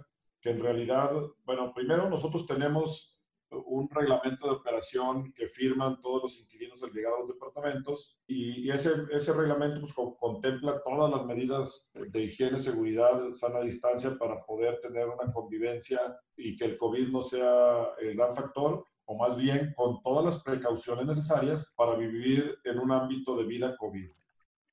que 0.41 0.49
en 0.49 0.61
realidad, 0.61 1.13
bueno, 1.45 1.75
primero 1.75 2.09
nosotros 2.09 2.47
tenemos 2.47 3.21
un 3.51 3.89
reglamento 3.91 4.47
de 4.47 4.55
operación 4.55 5.33
que 5.35 5.47
firman 5.47 6.01
todos 6.01 6.23
los 6.23 6.39
inquilinos 6.39 6.83
al 6.83 6.93
llegar 6.93 7.13
a 7.13 7.19
los 7.19 7.29
departamentos 7.29 8.19
y, 8.27 8.71
ese, 8.71 8.93
ese 9.13 9.33
reglamento 9.35 9.81
pues, 9.81 9.93
contempla 10.19 10.83
todas 10.83 11.11
las 11.11 11.27
medidas 11.27 11.93
de 11.95 12.23
higiene, 12.25 12.59
seguridad, 12.59 13.33
sana 13.33 13.61
distancia 13.61 14.17
para 14.19 14.45
poder 14.47 14.81
tener 14.81 15.07
una 15.07 15.31
convivencia 15.33 16.01
y 16.35 16.57
que 16.57 16.65
el 16.65 16.77
COVID 16.79 17.09
no 17.09 17.23
sea 17.23 17.91
el 18.01 18.17
gran 18.17 18.35
factor 18.35 18.85
o 19.05 19.17
más 19.17 19.37
bien 19.37 19.75
con 19.77 20.03
todas 20.03 20.25
las 20.25 20.43
precauciones 20.43 21.07
necesarias 21.07 21.73
para 21.77 21.95
vivir 21.95 22.59
en 22.65 22.79
un 22.79 22.91
ámbito 22.91 23.37
de 23.37 23.45
vida 23.45 23.77
COVID. 23.77 24.11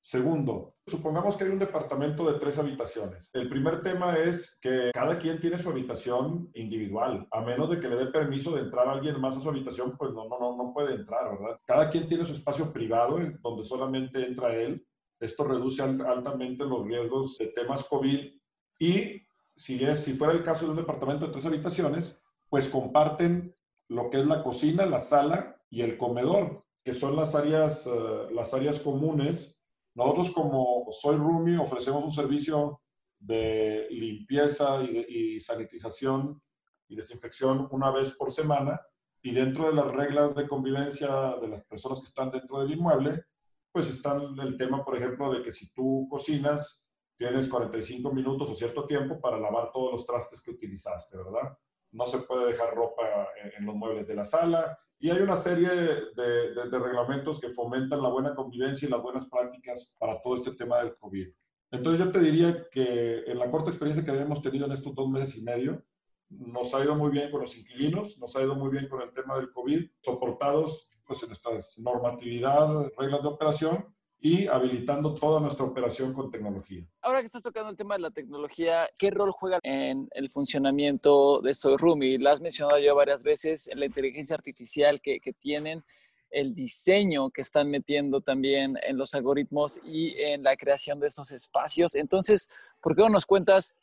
Segundo, 0.06 0.74
supongamos 0.86 1.34
que 1.34 1.44
hay 1.44 1.50
un 1.50 1.58
departamento 1.58 2.30
de 2.30 2.38
tres 2.38 2.58
habitaciones. 2.58 3.30
El 3.32 3.48
primer 3.48 3.80
tema 3.80 4.18
es 4.18 4.58
que 4.60 4.90
cada 4.92 5.18
quien 5.18 5.40
tiene 5.40 5.58
su 5.58 5.70
habitación 5.70 6.50
individual. 6.52 7.26
A 7.30 7.40
menos 7.40 7.70
de 7.70 7.80
que 7.80 7.88
le 7.88 7.96
dé 7.96 8.06
permiso 8.08 8.54
de 8.54 8.60
entrar 8.60 8.86
alguien 8.86 9.18
más 9.18 9.34
a 9.34 9.40
su 9.40 9.48
habitación, 9.48 9.96
pues 9.96 10.12
no, 10.12 10.28
no, 10.28 10.38
no, 10.38 10.56
no 10.58 10.74
puede 10.74 10.96
entrar, 10.96 11.30
¿verdad? 11.30 11.58
Cada 11.64 11.88
quien 11.88 12.06
tiene 12.06 12.26
su 12.26 12.34
espacio 12.34 12.70
privado 12.70 13.18
donde 13.40 13.64
solamente 13.64 14.22
entra 14.26 14.54
él. 14.54 14.86
Esto 15.18 15.44
reduce 15.44 15.82
altamente 15.82 16.66
los 16.66 16.84
riesgos 16.84 17.38
de 17.38 17.46
temas 17.46 17.82
COVID. 17.84 18.30
Y 18.78 19.22
si, 19.56 19.82
es, 19.82 20.00
si 20.00 20.12
fuera 20.12 20.34
el 20.34 20.42
caso 20.42 20.66
de 20.66 20.72
un 20.72 20.76
departamento 20.76 21.24
de 21.24 21.32
tres 21.32 21.46
habitaciones, 21.46 22.20
pues 22.50 22.68
comparten 22.68 23.56
lo 23.88 24.10
que 24.10 24.20
es 24.20 24.26
la 24.26 24.42
cocina, 24.42 24.84
la 24.84 25.00
sala 25.00 25.62
y 25.70 25.80
el 25.80 25.96
comedor, 25.96 26.62
que 26.84 26.92
son 26.92 27.16
las 27.16 27.34
áreas, 27.34 27.86
uh, 27.86 28.30
las 28.34 28.52
áreas 28.52 28.80
comunes 28.80 29.63
nosotros 29.94 30.30
como 30.30 30.86
Soy 30.90 31.16
Rumi 31.16 31.56
ofrecemos 31.56 32.04
un 32.04 32.12
servicio 32.12 32.80
de 33.18 33.86
limpieza 33.90 34.82
y, 34.82 35.40
sanitización 35.40 36.42
y 36.88 36.96
desinfección 36.96 37.68
una 37.70 37.90
vez 37.90 38.10
por 38.10 38.32
semana 38.32 38.80
y 39.22 39.32
dentro 39.32 39.68
de 39.68 39.74
las 39.74 39.86
reglas 39.86 40.34
de 40.34 40.46
convivencia 40.46 41.36
de 41.40 41.48
las 41.48 41.64
personas 41.64 42.00
que 42.00 42.06
están 42.06 42.30
dentro 42.30 42.60
del 42.60 42.72
inmueble, 42.72 43.24
pues 43.72 43.88
está 43.88 44.14
el 44.14 44.56
tema, 44.56 44.84
por 44.84 44.96
ejemplo, 44.96 45.32
de 45.32 45.42
que 45.42 45.50
si 45.50 45.72
tú 45.72 46.06
cocinas, 46.10 46.86
tienes 47.16 47.48
45 47.48 48.12
minutos 48.12 48.50
o 48.50 48.56
cierto 48.56 48.86
tiempo 48.86 49.20
para 49.20 49.38
lavar 49.38 49.70
todos 49.72 49.92
los 49.92 50.04
trastes 50.04 50.42
que 50.42 50.50
utilizaste, 50.50 51.16
¿verdad? 51.16 51.56
No 51.92 52.04
se 52.04 52.18
puede 52.18 52.46
dejar 52.48 52.74
ropa 52.74 53.28
en 53.56 53.64
los 53.64 53.74
muebles 53.74 54.06
de 54.06 54.14
la 54.16 54.24
sala, 54.24 54.78
y 54.98 55.10
hay 55.10 55.20
una 55.20 55.36
serie 55.36 55.68
de, 55.68 56.54
reglamentos 56.70 57.40
que 57.40 57.50
fomentan 57.50 58.02
la 58.02 58.08
buena 58.08 58.34
convivencia 58.34 58.86
y 58.86 58.90
las 58.90 59.02
buenas 59.02 59.26
prácticas 59.26 59.96
para 59.98 60.20
todo 60.22 60.34
este 60.34 60.52
tema 60.52 60.78
del 60.78 60.96
COVID. 60.96 61.28
Entonces 61.70 62.04
yo 62.04 62.12
te 62.12 62.20
diría 62.20 62.66
que 62.70 63.24
en 63.26 63.38
la 63.38 63.50
corta 63.50 63.70
experiencia 63.70 64.04
que 64.04 64.10
habíamos 64.10 64.40
tenido 64.40 64.66
en 64.66 64.72
estos 64.72 64.94
dos 64.94 65.08
meses 65.08 65.36
y 65.36 65.42
medio, 65.42 65.82
nos 66.30 66.74
ha 66.74 66.82
ido 66.82 66.94
muy 66.94 67.10
bien 67.10 67.30
con 67.30 67.40
los 67.40 67.56
inquilinos, 67.56 68.18
nos 68.18 68.34
ha 68.36 68.42
ido 68.42 68.54
muy 68.54 68.70
bien 68.70 68.88
con 68.88 69.02
el 69.02 69.12
tema 69.12 69.36
del 69.36 69.52
COVID, 69.52 69.84
soportados 70.00 70.88
pues, 71.06 71.22
en 71.22 71.28
nuestra 71.28 71.52
normatividad, 71.78 72.90
reglas 72.96 73.22
de 73.22 73.28
operación 73.28 73.94
y 74.20 74.46
habilitando 74.46 75.14
toda 75.14 75.40
nuestra 75.40 75.64
operación 75.64 76.14
con 76.14 76.30
tecnología. 76.30 76.82
Ahora 77.02 77.20
que 77.20 77.26
estás 77.26 77.42
tocando 77.42 77.70
el 77.70 77.76
tema 77.76 77.94
de 77.94 78.00
la 78.00 78.10
tecnología, 78.10 78.88
¿qué 78.98 79.10
rol 79.10 79.30
juega 79.32 79.58
en 79.62 80.08
el 80.12 80.30
funcionamiento 80.30 81.40
de 81.42 81.54
Soy 81.54 81.76
La 82.18 82.32
has 82.32 82.40
mencionado 82.40 82.78
ya 82.78 82.94
varias 82.94 83.22
veces, 83.22 83.68
la 83.74 83.84
inteligencia 83.84 84.34
artificial 84.34 85.00
que, 85.00 85.20
que 85.20 85.32
tienen, 85.32 85.84
el 86.30 86.54
diseño 86.54 87.30
que 87.30 87.42
están 87.42 87.70
metiendo 87.70 88.20
también 88.20 88.78
en 88.82 88.96
los 88.96 89.14
algoritmos 89.14 89.78
y 89.84 90.18
en 90.18 90.42
la 90.42 90.56
creación 90.56 90.98
de 90.98 91.08
esos 91.08 91.30
espacios. 91.30 91.94
Entonces, 91.94 92.48
¿por 92.80 92.96
qué 92.96 93.02
no 93.02 93.10
nos 93.10 93.26
cuentas 93.26 93.74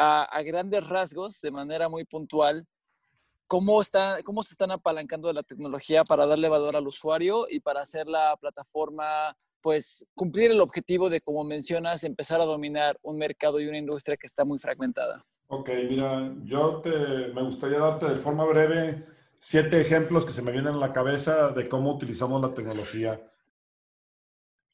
a 0.00 0.42
grandes 0.42 0.88
rasgos, 0.88 1.40
de 1.40 1.50
manera 1.50 1.88
muy 1.88 2.04
puntual, 2.04 2.68
cómo, 3.48 3.80
está, 3.80 4.22
cómo 4.22 4.42
se 4.42 4.52
están 4.52 4.70
apalancando 4.70 5.26
de 5.26 5.34
la 5.34 5.42
tecnología 5.42 6.04
para 6.04 6.26
darle 6.26 6.48
valor 6.48 6.76
al 6.76 6.86
usuario 6.86 7.46
y 7.50 7.60
para 7.60 7.80
hacer 7.80 8.06
la 8.06 8.36
plataforma 8.36 9.34
pues 9.60 10.06
cumplir 10.14 10.52
el 10.52 10.60
objetivo 10.60 11.10
de, 11.10 11.20
como 11.20 11.42
mencionas, 11.42 12.04
empezar 12.04 12.40
a 12.40 12.44
dominar 12.44 12.96
un 13.02 13.18
mercado 13.18 13.58
y 13.58 13.66
una 13.66 13.78
industria 13.78 14.16
que 14.16 14.28
está 14.28 14.44
muy 14.44 14.58
fragmentada? 14.58 15.24
Ok, 15.48 15.70
mira, 15.88 16.32
yo 16.44 16.80
te, 16.80 16.90
me 17.34 17.42
gustaría 17.42 17.78
darte 17.78 18.06
de 18.06 18.16
forma 18.16 18.44
breve 18.44 19.04
siete 19.40 19.80
ejemplos 19.80 20.24
que 20.24 20.32
se 20.32 20.42
me 20.42 20.52
vienen 20.52 20.74
a 20.74 20.78
la 20.78 20.92
cabeza 20.92 21.50
de 21.50 21.68
cómo 21.68 21.92
utilizamos 21.92 22.40
la 22.40 22.50
tecnología. 22.50 23.20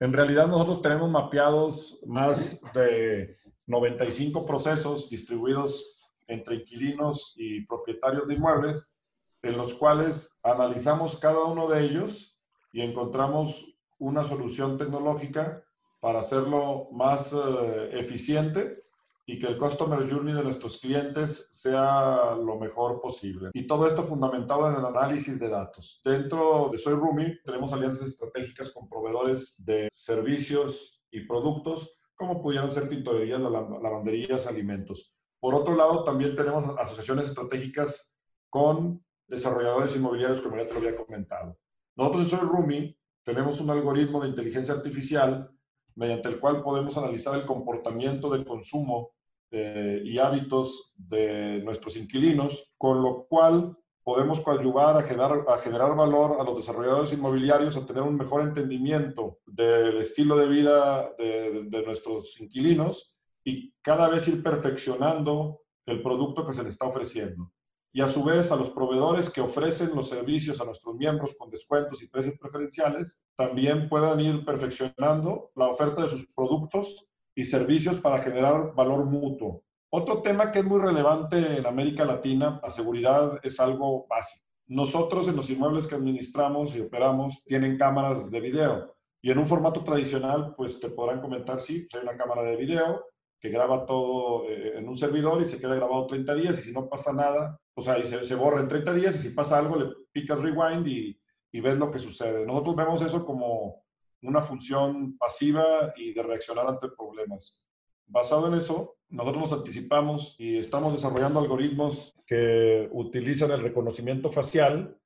En 0.01 0.13
realidad 0.13 0.49
nosotros 0.49 0.83
tenemos 0.83 1.09
mapeados 1.09 2.01
más 2.07 2.61
de 2.75 3.39
95 3.67 4.45
procesos 4.45 5.09
distribuidos 5.09 5.93
entre 6.27 6.57
inquilinos 6.57 7.35
y 7.37 7.65
propietarios 7.67 8.27
de 8.27 8.35
inmuebles, 8.35 8.99
en 9.43 9.57
los 9.57 9.75
cuales 9.75 10.41
analizamos 10.43 11.19
cada 11.19 11.45
uno 11.45 11.69
de 11.69 11.85
ellos 11.85 12.39
y 12.73 12.81
encontramos 12.81 13.67
una 13.99 14.25
solución 14.25 14.79
tecnológica 14.79 15.63
para 16.01 16.21
hacerlo 16.21 16.89
más 16.93 17.33
eh, 17.33 17.91
eficiente 17.93 18.85
y 19.27 19.39
que 19.39 19.47
el 19.47 19.57
customer 19.57 20.09
journey 20.09 20.35
de 20.35 20.45
nuestros 20.45 20.79
clientes 20.79 21.49
sea 21.51 22.35
lo 22.35 22.59
mejor 22.59 23.01
posible. 23.01 23.51
Y 23.55 23.67
todo 23.67 23.87
esto 23.87 24.03
fundamentado 24.03 24.69
en 24.69 24.77
el 24.77 24.85
análisis 24.85 25.41
de 25.41 25.49
datos. 25.49 26.01
Dentro 26.05 26.69
de 26.71 26.79
Soy 26.79 26.95
Rumi 26.95 27.41
tenemos 27.43 27.73
alianzas 27.73 28.09
estratégicas 28.09 28.71
con 28.71 28.89
proveedores 28.89 29.55
de 29.59 29.89
servicios 29.93 31.03
y 31.11 31.21
productos 31.21 31.97
como 32.17 32.41
pudieran 32.41 32.71
ser 32.71 32.89
tintorerías, 32.89 33.41
lavanderías, 33.41 34.47
alimentos. 34.47 35.13
Por 35.44 35.54
otro 35.54 35.76
lado, 35.76 36.02
también 36.04 36.35
tenemos 36.35 36.74
asociaciones 36.78 37.26
estratégicas 37.26 38.11
con 38.48 39.04
desarrolladores 39.28 39.94
inmobiliarios, 39.94 40.40
como 40.40 40.57
ya 40.57 40.66
te 40.66 40.72
lo 40.72 40.78
había 40.78 40.96
comentado. 40.96 41.59
Nosotros 41.96 42.22
en 42.22 42.28
Soy 42.30 42.48
Rumi 42.48 42.96
tenemos 43.22 43.61
un 43.61 43.68
algoritmo 43.68 44.22
de 44.22 44.28
inteligencia 44.28 44.72
artificial 44.72 45.50
mediante 45.96 46.30
el 46.30 46.40
cual 46.40 46.62
podemos 46.62 46.96
analizar 46.96 47.35
el 47.35 47.44
comportamiento 47.44 48.30
de 48.30 48.42
consumo 48.42 49.11
eh, 49.50 50.00
y 50.02 50.18
hábitos 50.18 50.94
de 50.96 51.61
nuestros 51.62 51.98
inquilinos, 51.98 52.72
con 52.78 53.02
lo 53.02 53.26
cual 53.26 53.76
podemos 54.02 54.40
coadyuvar 54.40 54.96
a 54.96 55.02
generar, 55.02 55.44
a 55.46 55.59
generar 55.59 55.94
valor 55.94 56.40
a 56.40 56.44
los 56.44 56.57
desarrolladores 56.57 57.12
inmobiliarios, 57.12 57.76
a 57.76 57.85
tener 57.85 58.02
un 58.02 58.16
mejor 58.16 58.40
entendimiento 58.40 59.40
del 59.44 59.98
estilo 59.98 60.38
de 60.38 60.48
vida 60.48 61.12
de, 61.18 61.64
de 61.64 61.83
nuestros 61.83 62.40
inquilinos 62.40 63.13
y 63.44 63.72
cada 63.83 64.09
vez 64.09 64.26
ir 64.28 64.42
perfeccionando 64.42 65.61
el 65.87 66.02
producto 66.02 66.46
que 66.46 66.54
se 66.54 66.62
les 66.62 66.72
está 66.72 66.87
ofreciendo 66.87 67.52
y 67.96 68.00
a 68.00 68.09
su 68.09 68.24
vez 68.24 68.50
a 68.50 68.57
los 68.57 68.70
proveedores 68.70 69.30
que 69.30 69.40
ofrecen 69.40 69.94
los 69.94 70.09
servicios 70.09 70.61
a 70.61 70.64
nuestros 70.64 70.96
miembros 70.96 71.37
con 71.38 71.48
descuentos 71.48 72.02
y 72.02 72.09
precios 72.09 72.35
preferenciales 72.40 73.24
también 73.37 73.88
puedan 73.88 74.18
ir 74.20 74.44
perfeccionando 74.44 75.52
la 75.54 75.68
oferta 75.68 76.02
de 76.02 76.09
sus 76.09 76.26
productos 76.35 77.07
y 77.37 77.44
servicios 77.44 77.98
para 77.98 78.18
generar 78.18 78.74
valor 78.74 79.04
mutuo. 79.04 79.62
Otro 79.90 80.22
tema 80.22 80.50
que 80.50 80.59
es 80.59 80.64
muy 80.64 80.80
relevante 80.80 81.59
en 81.59 81.66
América 81.66 82.04
Latina, 82.04 82.61
la 82.61 82.70
seguridad 82.72 83.38
es 83.44 83.61
algo 83.61 84.09
básico. 84.09 84.44
Nosotros 84.66 85.28
en 85.28 85.37
los 85.37 85.48
inmuebles 85.50 85.87
que 85.87 85.94
administramos 85.94 86.74
y 86.74 86.80
operamos 86.80 87.44
tienen 87.44 87.78
cámaras 87.78 88.28
de 88.28 88.40
video 88.40 88.96
y 89.22 89.30
en 89.30 89.38
un 89.38 89.46
formato 89.46 89.85
tradicional 89.85 90.52
pues 90.57 90.80
te 90.80 90.90
podrán 90.90 91.20
comentar, 91.20 91.61
sí, 91.61 91.87
pues, 91.88 91.94
hay 91.94 92.09
una 92.09 92.18
cámara 92.18 92.42
de 92.42 92.57
video, 92.57 93.04
que 93.44 93.50
graba 93.50 93.85
todo 93.85 94.48
eh, 94.48 94.78
en 94.78 94.88
un 94.88 94.96
servidor 94.96 95.42
y 95.42 95.44
se 95.44 95.61
queda 95.61 95.74
grabado 95.74 96.07
30 96.07 96.35
días 96.35 96.59
y 96.61 96.62
si 96.62 96.72
no 96.72 96.88
pasa 96.88 97.12
nada, 97.12 97.61
o 97.74 97.83
sea, 97.83 97.98
y 97.98 98.04
se, 98.07 98.35
borra 98.37 98.59
en 98.59 98.68
30 98.68 98.94
días 98.94 99.16
y 99.16 99.18
si 99.18 99.35
pasa 99.35 99.59
algo 99.59 99.76
le 99.76 99.90
picas 100.12 100.38
rewind 100.38 100.87
y, 100.88 101.20
y 101.52 101.61
ves 101.61 101.76
lo 101.76 101.90
que 101.90 101.98
sucede. 101.98 102.46
Nosotros 102.46 102.74
vemos 102.74 103.02
eso 103.02 103.22
como 103.22 103.85
una 104.22 104.40
función 104.40 105.18
pasiva 105.18 105.92
y 105.94 106.14
de 106.14 106.22
reaccionar 106.22 106.66
ante 106.66 106.88
problemas. 106.96 107.62
Basado 108.07 108.48
en 108.48 108.54
eso, 108.54 108.96
nosotros 109.11 109.42
nos 109.42 109.52
anticipamos 109.52 110.37
y 110.38 110.57
estamos 110.57 110.94
desarrollando 110.94 111.38
algoritmos 111.38 112.14
que 112.26 112.88
utilizan 112.92 113.50
el 113.50 113.61
reconocimiento 113.61 114.30
facial 114.30 114.98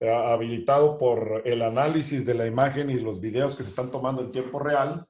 eh, 0.00 0.12
habilitado 0.12 0.98
por 0.98 1.40
el 1.46 1.62
análisis 1.62 2.26
de 2.26 2.34
la 2.34 2.46
imagen 2.46 2.90
y 2.90 3.00
los 3.00 3.18
videos 3.18 3.56
que 3.56 3.62
se 3.62 3.70
están 3.70 3.90
tomando 3.90 4.20
en 4.20 4.30
tiempo 4.30 4.58
real 4.58 5.07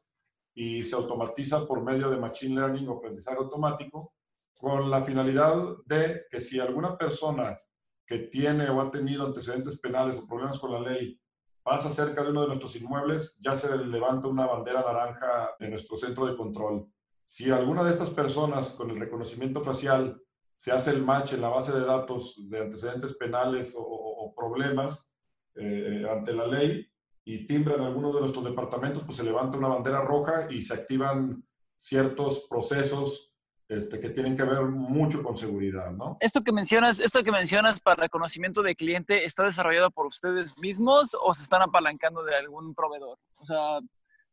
y 0.61 0.83
se 0.83 0.97
automatiza 0.97 1.64
por 1.68 1.85
medio 1.85 2.11
de 2.11 2.16
Machine 2.16 2.57
Learning 2.57 2.88
o 2.88 2.94
aprendizaje 2.94 3.38
automático 3.38 4.14
con 4.57 4.90
la 4.90 5.05
finalidad 5.05 5.55
de 5.87 6.23
que 6.29 6.40
si 6.40 6.59
alguna 6.59 6.99
persona 6.99 7.57
que 8.05 8.18
tiene 8.27 8.68
o 8.68 8.81
ha 8.81 8.90
tenido 8.90 9.25
antecedentes 9.25 9.79
penales 9.79 10.16
o 10.16 10.27
problemas 10.27 10.59
con 10.59 10.73
la 10.73 10.81
ley 10.81 11.16
pasa 11.62 11.90
cerca 11.90 12.25
de 12.25 12.31
uno 12.31 12.40
de 12.40 12.49
nuestros 12.49 12.75
inmuebles, 12.75 13.38
ya 13.40 13.55
se 13.55 13.77
levanta 13.79 14.27
una 14.27 14.47
bandera 14.47 14.81
naranja 14.81 15.51
en 15.61 15.71
nuestro 15.71 15.97
centro 15.97 16.27
de 16.27 16.37
control. 16.37 16.88
Si 17.25 17.53
alguna 17.53 17.85
de 17.85 17.90
estas 17.90 18.11
personas 18.11 18.73
con 18.73 18.90
el 18.90 18.99
reconocimiento 18.99 19.61
facial 19.61 20.21
se 20.57 20.73
hace 20.73 20.90
el 20.90 21.05
match 21.05 21.35
en 21.35 21.42
la 21.42 21.51
base 21.51 21.71
de 21.71 21.87
datos 21.87 22.35
de 22.51 22.62
antecedentes 22.62 23.12
penales 23.16 23.77
o, 23.79 24.35
problemas 24.37 25.16
eh, 25.55 26.05
ante 26.11 26.33
la 26.33 26.49
ley, 26.49 26.85
y 27.28 27.46
timbran 27.46 27.82
algunos 27.82 28.14
de 28.14 28.20
nuestros 28.20 28.42
departamentos, 28.42 29.02
pues 29.04 29.18
se 29.18 29.22
levanta 29.22 29.58
una 29.58 29.68
bandera 29.68 30.00
roja 30.00 30.46
y 30.50 30.62
se 30.62 30.72
activan 30.72 31.44
ciertos 31.76 32.46
procesos 32.48 33.34
este, 33.68 34.00
que 34.00 34.08
tienen 34.08 34.34
que 34.34 34.44
ver 34.44 34.62
mucho 34.62 35.22
con 35.22 35.36
seguridad, 35.36 35.90
¿no? 35.90 36.16
Esto 36.20 36.42
que 36.42 36.52
mencionas, 36.52 37.00
esto 37.00 37.22
que 37.22 37.30
mencionas 37.30 37.80
para 37.80 38.04
reconocimiento 38.04 38.62
de 38.62 38.74
cliente, 38.74 39.26
¿está 39.26 39.44
desarrollado 39.44 39.90
por 39.90 40.06
ustedes 40.06 40.58
mismos 40.58 41.14
o 41.20 41.34
se 41.34 41.42
están 41.42 41.60
apalancando 41.60 42.24
de 42.24 42.34
algún 42.34 42.74
proveedor? 42.74 43.18
O 43.36 43.44
sea, 43.44 43.78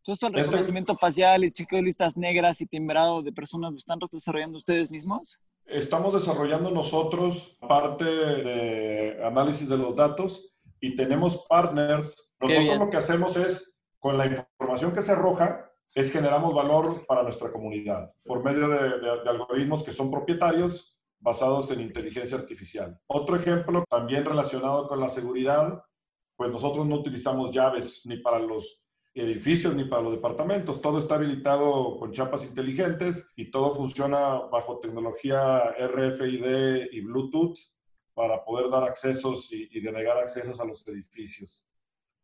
todo 0.01 0.13
esto 0.13 0.27
el 0.27 0.35
este 0.35 0.51
reconocimiento 0.51 0.95
facial 0.95 1.43
y 1.43 1.51
chequeo 1.51 1.79
de 1.79 1.83
listas 1.83 2.15
negras 2.15 2.61
y 2.61 2.65
timbrado 2.65 3.21
de 3.21 3.33
personas, 3.33 3.71
¿lo 3.71 3.77
están 3.77 3.99
desarrollando 4.09 4.55
ustedes 4.55 4.89
mismos? 4.89 5.37
Estamos 5.65 6.13
desarrollando 6.13 6.71
nosotros 6.71 7.57
parte 7.59 8.05
de 8.05 9.21
análisis 9.21 9.67
de 9.67 9.75
los 9.75 9.97
datos 9.97 10.55
y 10.79 10.95
tenemos 10.95 11.45
partners. 11.49 12.31
Nosotros 12.47 12.79
lo 12.79 12.89
que 12.89 12.97
hacemos 12.97 13.37
es, 13.37 13.73
con 13.99 14.17
la 14.17 14.25
información 14.25 14.93
que 14.93 15.01
se 15.01 15.11
arroja, 15.11 15.71
es 15.93 16.11
generamos 16.11 16.53
valor 16.53 17.05
para 17.05 17.23
nuestra 17.23 17.51
comunidad 17.51 18.13
por 18.25 18.43
medio 18.43 18.67
de, 18.67 18.99
de, 18.99 19.29
algoritmos 19.29 19.83
que 19.83 19.93
son 19.93 20.11
propietarios 20.11 20.99
basados 21.19 21.71
en 21.71 21.79
inteligencia 21.79 22.37
artificial. 22.37 22.99
Otro 23.07 23.37
ejemplo 23.37 23.85
también 23.89 24.25
relacionado 24.25 24.87
con 24.87 24.99
la 24.99 25.09
seguridad, 25.09 25.81
pues 26.35 26.51
nosotros 26.51 26.85
no 26.85 26.95
utilizamos 26.95 27.55
llaves 27.55 28.01
ni 28.05 28.17
para 28.17 28.39
los 28.39 28.85
edificios 29.15 29.73
ni 29.73 29.85
para 29.85 30.01
los 30.01 30.11
departamentos. 30.11 30.81
Todo 30.81 30.99
está 30.99 31.15
habilitado 31.15 31.97
con 31.97 32.11
chapas 32.11 32.43
inteligentes 32.43 33.31
y 33.35 33.49
todo 33.49 33.73
funciona 33.73 34.41
bajo 34.51 34.79
tecnología 34.79 35.73
RFID 35.79 36.91
y 36.91 37.01
Bluetooth 37.01 37.57
para 38.13 38.43
poder 38.43 38.69
dar 38.69 38.83
accesos 38.83 39.51
y, 39.51 39.79
denegar 39.79 40.17
accesos 40.17 40.59
a 40.59 40.65
los 40.65 40.85
edificios. 40.87 41.65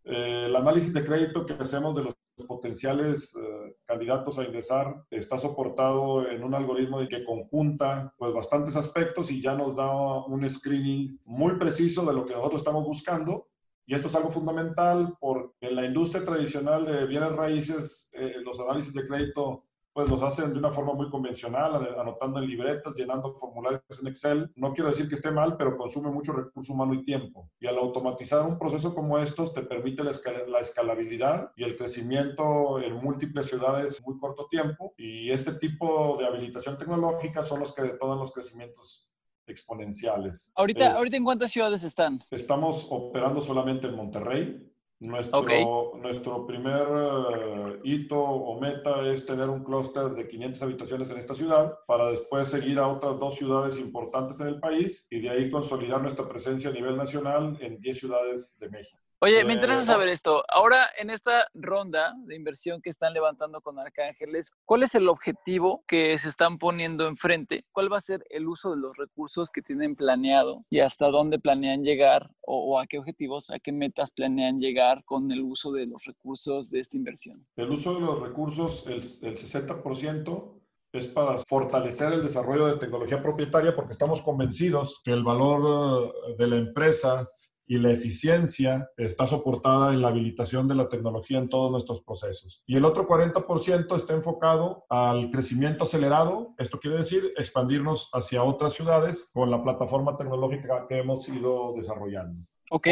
Eh, 0.03 0.45
el 0.47 0.55
análisis 0.55 0.93
de 0.93 1.03
crédito 1.03 1.45
que 1.45 1.53
hacemos 1.53 1.95
de 1.95 2.03
los 2.03 2.15
potenciales 2.47 3.35
eh, 3.35 3.75
candidatos 3.85 4.39
a 4.39 4.43
ingresar 4.43 5.03
está 5.09 5.37
soportado 5.37 6.27
en 6.27 6.43
un 6.43 6.55
algoritmo 6.55 6.99
de 6.99 7.07
que 7.07 7.23
conjunta 7.23 8.13
pues 8.17 8.33
bastantes 8.33 8.75
aspectos 8.75 9.31
y 9.31 9.41
ya 9.41 9.53
nos 9.53 9.75
da 9.75 9.91
un 10.25 10.49
screening 10.49 11.19
muy 11.25 11.57
preciso 11.57 12.05
de 12.05 12.13
lo 12.13 12.25
que 12.25 12.33
nosotros 12.33 12.61
estamos 12.61 12.83
buscando. 12.85 13.47
Y 13.85 13.95
esto 13.95 14.07
es 14.07 14.15
algo 14.15 14.29
fundamental 14.29 15.17
porque 15.19 15.67
en 15.67 15.75
la 15.75 15.85
industria 15.85 16.23
tradicional 16.23 16.85
de 16.85 17.05
bienes 17.05 17.33
raíces 17.33 18.09
eh, 18.13 18.35
los 18.43 18.59
análisis 18.59 18.93
de 18.93 19.05
crédito 19.07 19.65
pues 19.93 20.09
los 20.09 20.21
hacen 20.23 20.53
de 20.53 20.59
una 20.59 20.69
forma 20.69 20.93
muy 20.93 21.09
convencional, 21.09 21.75
anotando 21.99 22.39
en 22.39 22.47
libretas, 22.47 22.95
llenando 22.95 23.33
formularios 23.33 23.83
en 24.01 24.07
Excel. 24.07 24.51
No 24.55 24.73
quiero 24.73 24.89
decir 24.89 25.07
que 25.07 25.15
esté 25.15 25.31
mal, 25.31 25.57
pero 25.57 25.77
consume 25.77 26.09
mucho 26.09 26.31
recurso 26.33 26.73
humano 26.73 26.93
y 26.93 27.03
tiempo. 27.03 27.49
Y 27.59 27.67
al 27.67 27.77
automatizar 27.77 28.45
un 28.45 28.57
proceso 28.57 28.95
como 28.95 29.17
estos, 29.17 29.53
te 29.53 29.63
permite 29.63 30.03
la, 30.03 30.11
la 30.47 30.59
escalabilidad 30.59 31.51
y 31.55 31.63
el 31.63 31.75
crecimiento 31.75 32.79
en 32.79 32.95
múltiples 32.95 33.47
ciudades 33.47 33.99
en 33.99 34.05
muy 34.05 34.17
corto 34.17 34.47
tiempo. 34.49 34.93
Y 34.97 35.29
este 35.29 35.53
tipo 35.53 36.17
de 36.17 36.25
habilitación 36.25 36.77
tecnológica 36.77 37.43
son 37.43 37.59
los 37.59 37.73
que 37.73 37.83
detonan 37.83 38.19
los 38.19 38.31
crecimientos 38.31 39.11
exponenciales. 39.47 40.51
Ahorita, 40.55 40.93
¿Ahorita 40.93 41.17
en 41.17 41.23
cuántas 41.23 41.51
ciudades 41.51 41.83
están? 41.83 42.21
Estamos 42.31 42.87
operando 42.89 43.41
solamente 43.41 43.87
en 43.87 43.95
Monterrey, 43.95 44.70
nuestro, 45.01 45.93
nuestro 45.97 46.45
primer 46.45 46.87
eh, 46.87 47.79
hito 47.83 48.19
o 48.19 48.59
meta 48.59 49.01
es 49.07 49.25
tener 49.25 49.49
un 49.49 49.63
clúster 49.63 50.11
de 50.11 50.27
500 50.27 50.61
habitaciones 50.61 51.11
en 51.11 51.17
esta 51.17 51.33
ciudad 51.33 51.73
para 51.87 52.09
después 52.09 52.49
seguir 52.49 52.77
a 52.77 52.87
otras 52.87 53.19
dos 53.19 53.35
ciudades 53.35 53.79
importantes 53.79 54.39
en 54.41 54.47
el 54.47 54.59
país 54.59 55.07
y 55.09 55.19
de 55.19 55.29
ahí 55.31 55.49
consolidar 55.49 56.01
nuestra 56.01 56.29
presencia 56.29 56.69
a 56.69 56.73
nivel 56.73 56.97
nacional 56.97 57.57
en 57.61 57.79
10 57.81 57.97
ciudades 57.97 58.57
de 58.59 58.69
México. 58.69 59.00
Oye, 59.23 59.43
me 59.45 59.53
interesa 59.53 59.83
saber 59.83 60.09
esto. 60.09 60.43
Ahora, 60.49 60.87
en 60.97 61.11
esta 61.11 61.45
ronda 61.53 62.15
de 62.25 62.35
inversión 62.35 62.81
que 62.81 62.89
están 62.89 63.13
levantando 63.13 63.61
con 63.61 63.77
Arcángeles, 63.77 64.51
¿cuál 64.65 64.81
es 64.81 64.95
el 64.95 65.07
objetivo 65.07 65.83
que 65.87 66.17
se 66.17 66.27
están 66.27 66.57
poniendo 66.57 67.07
enfrente? 67.07 67.63
¿Cuál 67.71 67.93
va 67.93 67.99
a 67.99 68.01
ser 68.01 68.25
el 68.31 68.47
uso 68.47 68.71
de 68.71 68.77
los 68.77 68.97
recursos 68.97 69.51
que 69.51 69.61
tienen 69.61 69.95
planeado 69.95 70.65
y 70.71 70.79
hasta 70.79 71.09
dónde 71.09 71.37
planean 71.37 71.83
llegar 71.83 72.31
o, 72.39 72.79
a 72.79 72.87
qué 72.87 72.97
objetivos, 72.97 73.51
a 73.51 73.59
qué 73.59 73.71
metas 73.71 74.09
planean 74.09 74.59
llegar 74.59 75.03
con 75.05 75.31
el 75.31 75.41
uso 75.43 75.71
de 75.71 75.85
los 75.85 76.03
recursos 76.03 76.71
de 76.71 76.79
esta 76.79 76.97
inversión? 76.97 77.45
El 77.57 77.69
uso 77.69 77.93
de 77.93 77.99
los 77.99 78.19
recursos, 78.19 78.87
el, 78.87 79.03
el 79.21 79.37
60% 79.37 80.61
es 80.93 81.05
para 81.05 81.37
fortalecer 81.37 82.11
el 82.13 82.23
desarrollo 82.23 82.65
de 82.65 82.77
tecnología 82.79 83.21
propietaria 83.21 83.75
porque 83.75 83.93
estamos 83.93 84.23
convencidos 84.23 84.99
que 85.03 85.11
el 85.11 85.23
valor 85.23 86.11
eh, 86.27 86.35
de 86.39 86.47
la 86.47 86.57
empresa 86.57 87.29
y 87.71 87.77
la 87.77 87.89
eficiencia 87.89 88.91
está 88.97 89.25
soportada 89.25 89.93
en 89.93 90.01
la 90.01 90.09
habilitación 90.09 90.67
de 90.67 90.75
la 90.75 90.89
tecnología 90.89 91.37
en 91.37 91.47
todos 91.47 91.71
nuestros 91.71 92.03
procesos. 92.03 92.65
Y 92.67 92.75
el 92.75 92.83
otro 92.83 93.07
40% 93.07 93.95
está 93.95 94.13
enfocado 94.13 94.83
al 94.89 95.29
crecimiento 95.29 95.85
acelerado. 95.85 96.53
Esto 96.57 96.81
quiere 96.81 96.97
decir 96.97 97.31
expandirnos 97.37 98.09
hacia 98.11 98.43
otras 98.43 98.73
ciudades 98.73 99.29
con 99.31 99.49
la 99.49 99.63
plataforma 99.63 100.17
tecnológica 100.17 100.85
que 100.89 100.99
hemos 100.99 101.29
ido 101.29 101.73
desarrollando. 101.73 102.45
Ok. 102.71 102.87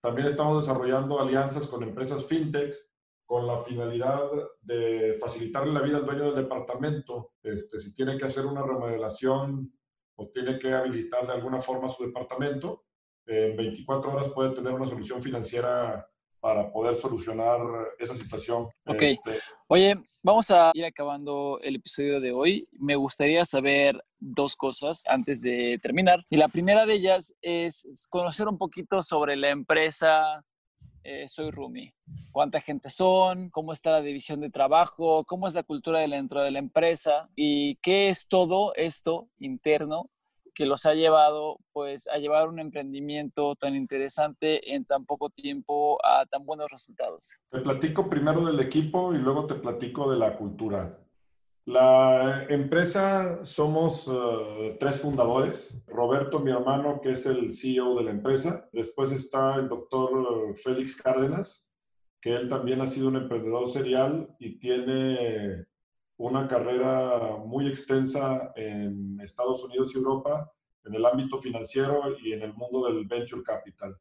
También 0.00 0.26
estamos 0.26 0.66
desarrollando 0.66 1.20
alianzas 1.20 1.68
con 1.68 1.84
empresas 1.84 2.24
fintech 2.24 2.74
con 3.24 3.46
la 3.46 3.58
finalidad 3.58 4.28
de 4.62 5.16
facilitarle 5.20 5.72
la 5.72 5.82
vida 5.82 5.98
al 5.98 6.06
dueño 6.06 6.24
del 6.24 6.42
departamento. 6.42 7.34
Este, 7.40 7.78
si 7.78 7.94
tiene 7.94 8.18
que 8.18 8.24
hacer 8.24 8.46
una 8.46 8.62
remodelación 8.62 9.72
o 10.16 10.28
tiene 10.30 10.58
que 10.58 10.72
habilitar 10.72 11.24
de 11.24 11.34
alguna 11.34 11.60
forma 11.60 11.88
su 11.88 12.04
departamento, 12.04 12.84
en 13.26 13.56
24 13.56 14.12
horas 14.12 14.28
puede 14.30 14.54
tener 14.54 14.72
una 14.72 14.86
solución 14.86 15.22
financiera 15.22 16.06
para 16.40 16.70
poder 16.70 16.94
solucionar 16.94 17.58
esa 17.98 18.14
situación. 18.14 18.68
Ok. 18.84 19.00
Este, 19.00 19.38
Oye, 19.66 19.96
vamos 20.22 20.50
a 20.50 20.72
ir 20.74 20.84
acabando 20.84 21.58
el 21.62 21.76
episodio 21.76 22.20
de 22.20 22.32
hoy. 22.32 22.68
Me 22.72 22.96
gustaría 22.96 23.46
saber 23.46 24.04
dos 24.18 24.54
cosas 24.54 25.04
antes 25.06 25.40
de 25.40 25.78
terminar. 25.82 26.22
Y 26.28 26.36
la 26.36 26.48
primera 26.48 26.84
de 26.84 26.94
ellas 26.96 27.34
es 27.40 28.06
conocer 28.10 28.46
un 28.46 28.58
poquito 28.58 29.02
sobre 29.02 29.36
la 29.36 29.48
empresa 29.48 30.44
eh, 31.02 31.26
Soy 31.28 31.50
Rumi. 31.50 31.94
¿Cuánta 32.30 32.60
gente 32.60 32.90
son? 32.90 33.48
¿Cómo 33.48 33.72
está 33.72 33.92
la 33.92 34.02
división 34.02 34.40
de 34.40 34.50
trabajo? 34.50 35.24
¿Cómo 35.24 35.46
es 35.48 35.54
la 35.54 35.62
cultura 35.62 36.00
dentro 36.00 36.42
de 36.42 36.50
la 36.50 36.58
empresa? 36.58 37.30
¿Y 37.34 37.76
qué 37.76 38.08
es 38.08 38.28
todo 38.28 38.74
esto 38.74 39.28
interno 39.38 40.10
que 40.54 40.66
los 40.66 40.86
ha 40.86 40.94
llevado 40.94 41.58
pues 41.72 42.06
a 42.08 42.18
llevar 42.18 42.48
un 42.48 42.60
emprendimiento 42.60 43.56
tan 43.56 43.74
interesante 43.74 44.74
en 44.74 44.84
tan 44.84 45.04
poco 45.04 45.30
tiempo 45.30 45.98
a 46.04 46.24
tan 46.26 46.46
buenos 46.46 46.70
resultados? 46.70 47.36
Te 47.50 47.60
platico 47.60 48.08
primero 48.08 48.44
del 48.44 48.60
equipo 48.60 49.12
y 49.12 49.18
luego 49.18 49.46
te 49.46 49.54
platico 49.54 50.10
de 50.10 50.18
la 50.18 50.36
cultura. 50.36 50.98
La 51.66 52.44
empresa 52.50 53.40
somos 53.44 54.06
eh, 54.12 54.76
tres 54.78 55.00
fundadores. 55.00 55.82
Roberto, 55.86 56.38
mi 56.38 56.50
hermano, 56.50 57.00
que 57.00 57.12
es 57.12 57.24
el 57.24 57.54
CEO 57.54 57.96
de 57.96 58.04
la 58.04 58.10
empresa. 58.10 58.68
Después 58.72 59.12
está 59.12 59.56
el 59.56 59.68
doctor 59.68 60.54
Félix 60.56 61.00
Cárdenas, 61.00 61.72
que 62.20 62.34
él 62.34 62.50
también 62.50 62.82
ha 62.82 62.86
sido 62.86 63.08
un 63.08 63.16
emprendedor 63.16 63.68
serial 63.70 64.28
y 64.38 64.58
tiene 64.58 65.64
una 66.16 66.46
carrera 66.46 67.36
muy 67.44 67.68
extensa 67.68 68.52
en 68.54 69.20
Estados 69.20 69.64
Unidos 69.64 69.94
y 69.94 69.98
Europa 69.98 70.50
en 70.84 70.94
el 70.94 71.04
ámbito 71.06 71.38
financiero 71.38 72.02
y 72.22 72.32
en 72.32 72.42
el 72.42 72.54
mundo 72.54 72.86
del 72.86 73.06
venture 73.06 73.42
capital. 73.42 73.96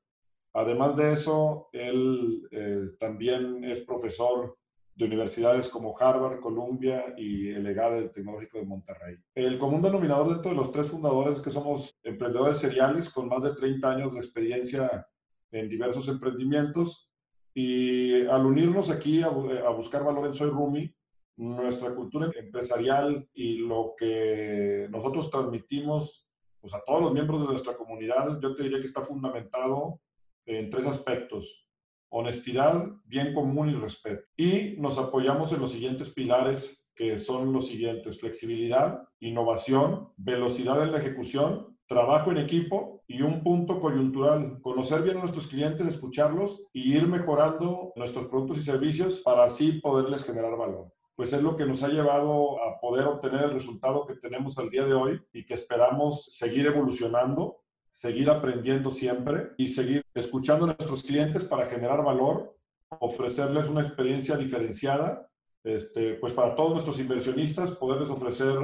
Además 0.53 0.95
de 0.95 1.13
eso, 1.13 1.69
él 1.71 2.47
eh, 2.51 2.89
también 2.99 3.63
es 3.63 3.81
profesor 3.81 4.57
de 4.95 5.05
universidades 5.05 5.67
como 5.67 5.97
Harvard, 5.97 6.39
Columbia 6.39 7.15
y 7.17 7.49
el 7.49 7.65
EGADE 7.65 8.09
Tecnológico 8.09 8.59
de 8.59 8.65
Monterrey. 8.65 9.17
El 9.33 9.57
común 9.57 9.81
denominador 9.81 10.29
dentro 10.29 10.51
de 10.51 10.57
los 10.57 10.69
tres 10.69 10.87
fundadores 10.87 11.37
es 11.37 11.41
que 11.41 11.49
somos 11.49 11.97
emprendedores 12.03 12.59
seriales 12.59 13.09
con 13.09 13.27
más 13.27 13.41
de 13.41 13.55
30 13.55 13.89
años 13.89 14.13
de 14.13 14.19
experiencia 14.19 15.07
en 15.51 15.67
diversos 15.67 16.07
emprendimientos 16.07 17.09
y 17.55 18.25
al 18.27 18.45
unirnos 18.45 18.91
aquí 18.91 19.23
a, 19.23 19.27
a 19.27 19.69
buscar 19.71 20.03
valor 20.03 20.27
en 20.27 20.33
Soy 20.33 20.51
Rumi, 20.51 20.93
nuestra 21.35 21.93
cultura 21.95 22.31
empresarial 22.35 23.27
y 23.33 23.57
lo 23.57 23.93
que 23.97 24.87
nosotros 24.89 25.29
transmitimos 25.29 26.27
pues, 26.61 26.73
a 26.73 26.83
todos 26.85 27.01
los 27.01 27.13
miembros 27.13 27.41
de 27.41 27.47
nuestra 27.47 27.75
comunidad, 27.75 28.39
yo 28.41 28.55
te 28.55 28.63
diría 28.63 28.79
que 28.79 28.87
está 28.87 29.01
fundamentado 29.01 29.99
en 30.45 30.69
tres 30.69 30.85
aspectos. 30.85 31.67
Honestidad, 32.09 32.87
bien 33.05 33.33
común 33.33 33.69
y 33.69 33.73
respeto. 33.73 34.23
Y 34.37 34.75
nos 34.77 34.97
apoyamos 34.99 35.51
en 35.51 35.61
los 35.61 35.71
siguientes 35.71 36.09
pilares 36.09 36.87
que 36.95 37.17
son 37.17 37.51
los 37.51 37.67
siguientes, 37.67 38.19
flexibilidad, 38.19 39.01
innovación, 39.19 40.09
velocidad 40.15 40.83
en 40.83 40.91
la 40.91 40.99
ejecución, 40.99 41.75
trabajo 41.87 42.31
en 42.31 42.37
equipo 42.37 43.03
y 43.07 43.23
un 43.23 43.41
punto 43.41 43.81
coyuntural, 43.81 44.61
conocer 44.61 45.01
bien 45.01 45.17
a 45.17 45.21
nuestros 45.21 45.47
clientes, 45.47 45.87
escucharlos 45.87 46.63
y 46.71 46.95
ir 46.95 47.07
mejorando 47.07 47.91
nuestros 47.95 48.27
productos 48.27 48.59
y 48.59 48.61
servicios 48.61 49.21
para 49.21 49.45
así 49.45 49.79
poderles 49.81 50.23
generar 50.23 50.55
valor 50.55 50.93
pues 51.15 51.31
es 51.33 51.41
lo 51.41 51.55
que 51.55 51.65
nos 51.65 51.83
ha 51.83 51.89
llevado 51.89 52.61
a 52.63 52.79
poder 52.79 53.05
obtener 53.05 53.43
el 53.43 53.53
resultado 53.53 54.05
que 54.05 54.15
tenemos 54.15 54.57
al 54.57 54.69
día 54.69 54.85
de 54.85 54.93
hoy 54.93 55.21
y 55.31 55.45
que 55.45 55.53
esperamos 55.53 56.25
seguir 56.25 56.65
evolucionando, 56.65 57.61
seguir 57.89 58.29
aprendiendo 58.29 58.89
siempre 58.89 59.51
y 59.57 59.67
seguir 59.67 60.03
escuchando 60.13 60.65
a 60.65 60.67
nuestros 60.67 61.03
clientes 61.03 61.43
para 61.43 61.67
generar 61.67 62.03
valor, 62.03 62.57
ofrecerles 62.99 63.67
una 63.67 63.81
experiencia 63.81 64.35
diferenciada, 64.37 65.29
este, 65.63 66.15
pues 66.15 66.33
para 66.33 66.55
todos 66.55 66.73
nuestros 66.73 66.99
inversionistas 66.99 67.71
poderles 67.71 68.09
ofrecer 68.09 68.57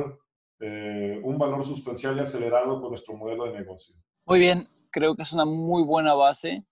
eh, 0.59 1.21
un 1.23 1.37
valor 1.37 1.63
sustancial 1.63 2.17
y 2.17 2.21
acelerado 2.21 2.81
con 2.81 2.89
nuestro 2.89 3.15
modelo 3.15 3.45
de 3.45 3.53
negocio. 3.53 3.95
Muy 4.25 4.39
bien, 4.39 4.67
creo 4.91 5.15
que 5.15 5.21
es 5.21 5.33
una 5.33 5.45
muy 5.45 5.83
buena 5.83 6.13
base 6.15 6.65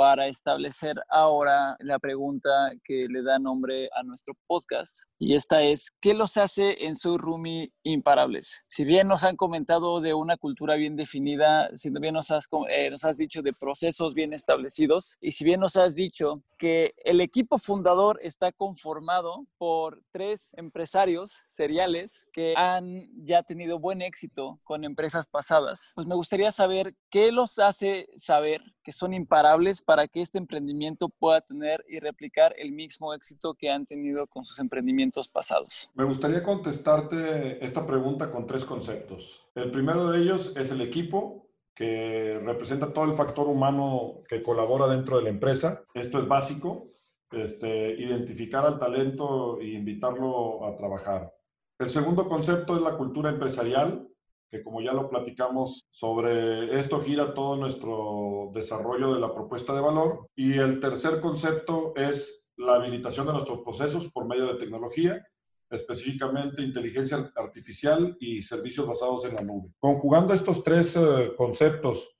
para 0.00 0.28
establecer 0.28 0.96
ahora 1.10 1.76
la 1.80 1.98
pregunta 1.98 2.48
que 2.82 3.04
le 3.06 3.22
da 3.22 3.38
nombre 3.38 3.90
a 3.94 4.02
nuestro 4.02 4.32
podcast. 4.46 5.00
Y 5.18 5.34
esta 5.34 5.60
es, 5.60 5.90
¿qué 6.00 6.14
los 6.14 6.38
hace 6.38 6.86
en 6.86 6.96
Soy 6.96 7.18
Rumi 7.18 7.70
imparables? 7.82 8.62
Si 8.66 8.84
bien 8.84 9.08
nos 9.08 9.24
han 9.24 9.36
comentado 9.36 10.00
de 10.00 10.14
una 10.14 10.38
cultura 10.38 10.76
bien 10.76 10.96
definida, 10.96 11.68
si 11.76 11.90
bien 11.90 12.14
nos 12.14 12.30
has, 12.30 12.48
eh, 12.70 12.88
nos 12.88 13.04
has 13.04 13.18
dicho 13.18 13.42
de 13.42 13.52
procesos 13.52 14.14
bien 14.14 14.32
establecidos, 14.32 15.18
y 15.20 15.32
si 15.32 15.44
bien 15.44 15.60
nos 15.60 15.76
has 15.76 15.94
dicho 15.94 16.42
que 16.58 16.94
el 17.04 17.20
equipo 17.20 17.58
fundador 17.58 18.18
está 18.22 18.52
conformado 18.52 19.44
por 19.58 20.02
tres 20.12 20.48
empresarios 20.54 21.36
seriales 21.60 22.24
que 22.32 22.54
han 22.56 23.10
ya 23.26 23.42
tenido 23.42 23.78
buen 23.78 24.00
éxito 24.00 24.58
con 24.64 24.82
empresas 24.82 25.26
pasadas, 25.26 25.92
pues 25.94 26.06
me 26.06 26.14
gustaría 26.14 26.50
saber 26.52 26.94
qué 27.10 27.30
los 27.32 27.58
hace 27.58 28.08
saber 28.16 28.62
que 28.82 28.92
son 28.92 29.12
imparables 29.12 29.82
para 29.82 30.08
que 30.08 30.22
este 30.22 30.38
emprendimiento 30.38 31.10
pueda 31.10 31.42
tener 31.42 31.84
y 31.86 31.98
replicar 31.98 32.54
el 32.56 32.72
mismo 32.72 33.12
éxito 33.12 33.52
que 33.52 33.68
han 33.68 33.84
tenido 33.84 34.26
con 34.26 34.42
sus 34.42 34.58
emprendimientos 34.58 35.28
pasados? 35.28 35.90
Me 35.92 36.04
gustaría 36.04 36.42
contestarte 36.42 37.62
esta 37.62 37.86
pregunta 37.86 38.30
con 38.30 38.46
tres 38.46 38.64
conceptos. 38.64 39.42
El 39.54 39.70
primero 39.70 40.10
de 40.10 40.22
ellos 40.22 40.56
es 40.56 40.70
el 40.70 40.80
equipo, 40.80 41.46
que 41.74 42.40
representa 42.42 42.94
todo 42.94 43.04
el 43.04 43.12
factor 43.12 43.48
humano 43.48 44.22
que 44.28 44.42
colabora 44.42 44.86
dentro 44.86 45.18
de 45.18 45.24
la 45.24 45.28
empresa. 45.28 45.82
Esto 45.92 46.18
es 46.18 46.26
básico, 46.26 46.90
este, 47.32 47.94
identificar 47.94 48.64
al 48.64 48.78
talento 48.78 49.60
e 49.60 49.66
invitarlo 49.68 50.66
a 50.66 50.76
trabajar. 50.76 51.32
El 51.80 51.88
segundo 51.88 52.28
concepto 52.28 52.76
es 52.76 52.82
la 52.82 52.98
cultura 52.98 53.30
empresarial, 53.30 54.06
que 54.50 54.62
como 54.62 54.82
ya 54.82 54.92
lo 54.92 55.08
platicamos, 55.08 55.86
sobre 55.90 56.78
esto 56.78 57.00
gira 57.00 57.32
todo 57.32 57.56
nuestro 57.56 58.50
desarrollo 58.52 59.14
de 59.14 59.20
la 59.20 59.32
propuesta 59.32 59.72
de 59.72 59.80
valor. 59.80 60.28
Y 60.36 60.58
el 60.58 60.78
tercer 60.78 61.22
concepto 61.22 61.94
es 61.96 62.46
la 62.58 62.74
habilitación 62.74 63.26
de 63.26 63.32
nuestros 63.32 63.60
procesos 63.62 64.10
por 64.12 64.26
medio 64.26 64.46
de 64.48 64.58
tecnología, 64.58 65.26
específicamente 65.70 66.60
inteligencia 66.60 67.32
artificial 67.34 68.14
y 68.20 68.42
servicios 68.42 68.86
basados 68.86 69.24
en 69.24 69.36
la 69.36 69.40
nube. 69.40 69.70
Conjugando 69.78 70.34
estos 70.34 70.62
tres 70.62 70.94
eh, 70.96 71.32
conceptos, 71.34 72.14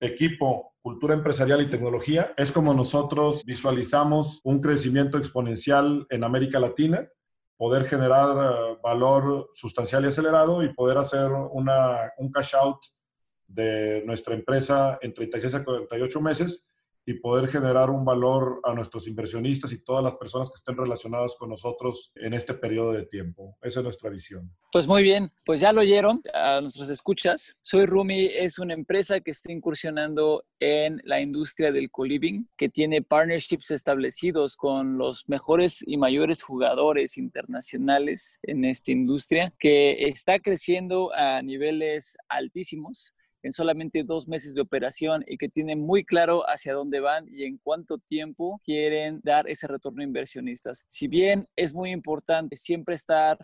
equipo, 0.00 0.74
cultura 0.82 1.14
empresarial 1.14 1.62
y 1.62 1.70
tecnología, 1.70 2.34
es 2.36 2.50
como 2.50 2.74
nosotros 2.74 3.44
visualizamos 3.44 4.40
un 4.42 4.60
crecimiento 4.60 5.18
exponencial 5.18 6.04
en 6.10 6.24
América 6.24 6.58
Latina 6.58 7.08
poder 7.56 7.84
generar 7.84 8.30
eh, 8.30 8.78
valor 8.82 9.50
sustancial 9.54 10.04
y 10.04 10.08
acelerado 10.08 10.62
y 10.62 10.72
poder 10.74 10.98
hacer 10.98 11.30
una, 11.30 12.12
un 12.18 12.30
cash 12.30 12.54
out 12.54 12.78
de 13.46 14.02
nuestra 14.06 14.34
empresa 14.34 14.98
en 15.00 15.14
36 15.14 15.54
a 15.54 15.64
48 15.64 16.20
meses 16.20 16.70
y 17.06 17.14
poder 17.14 17.48
generar 17.48 17.90
un 17.90 18.04
valor 18.04 18.60
a 18.64 18.72
nuestros 18.74 19.06
inversionistas 19.06 19.72
y 19.72 19.84
todas 19.84 20.02
las 20.02 20.14
personas 20.16 20.48
que 20.48 20.56
estén 20.56 20.76
relacionadas 20.76 21.36
con 21.36 21.50
nosotros 21.50 22.12
en 22.14 22.34
este 22.34 22.54
periodo 22.54 22.92
de 22.92 23.06
tiempo. 23.06 23.56
Esa 23.62 23.80
es 23.80 23.84
nuestra 23.84 24.10
visión. 24.10 24.50
Pues 24.72 24.88
muy 24.88 25.02
bien, 25.02 25.30
pues 25.44 25.60
ya 25.60 25.72
lo 25.72 25.82
oyeron 25.82 26.22
a 26.32 26.60
nuestros 26.60 26.88
escuchas. 26.88 27.56
Soy 27.60 27.86
Rumi, 27.86 28.26
es 28.26 28.58
una 28.58 28.74
empresa 28.74 29.20
que 29.20 29.30
está 29.30 29.52
incursionando 29.52 30.44
en 30.60 31.00
la 31.04 31.20
industria 31.20 31.72
del 31.72 31.90
co-living, 31.90 32.46
que 32.56 32.68
tiene 32.68 33.02
partnerships 33.02 33.70
establecidos 33.70 34.56
con 34.56 34.96
los 34.96 35.28
mejores 35.28 35.84
y 35.86 35.96
mayores 35.98 36.42
jugadores 36.42 37.18
internacionales 37.18 38.38
en 38.42 38.64
esta 38.64 38.92
industria, 38.92 39.52
que 39.58 40.08
está 40.08 40.38
creciendo 40.38 41.12
a 41.14 41.42
niveles 41.42 42.16
altísimos 42.28 43.14
en 43.44 43.52
solamente 43.52 44.02
dos 44.02 44.26
meses 44.26 44.54
de 44.54 44.62
operación 44.62 45.22
y 45.28 45.36
que 45.36 45.48
tienen 45.48 45.80
muy 45.80 46.04
claro 46.04 46.42
hacia 46.48 46.72
dónde 46.72 47.00
van 47.00 47.28
y 47.28 47.44
en 47.44 47.58
cuánto 47.58 47.98
tiempo 47.98 48.60
quieren 48.64 49.20
dar 49.22 49.48
ese 49.48 49.68
retorno 49.68 50.00
a 50.00 50.04
inversionistas. 50.04 50.84
Si 50.88 51.08
bien 51.08 51.46
es 51.54 51.74
muy 51.74 51.92
importante 51.92 52.56
siempre 52.56 52.94
estar 52.94 53.38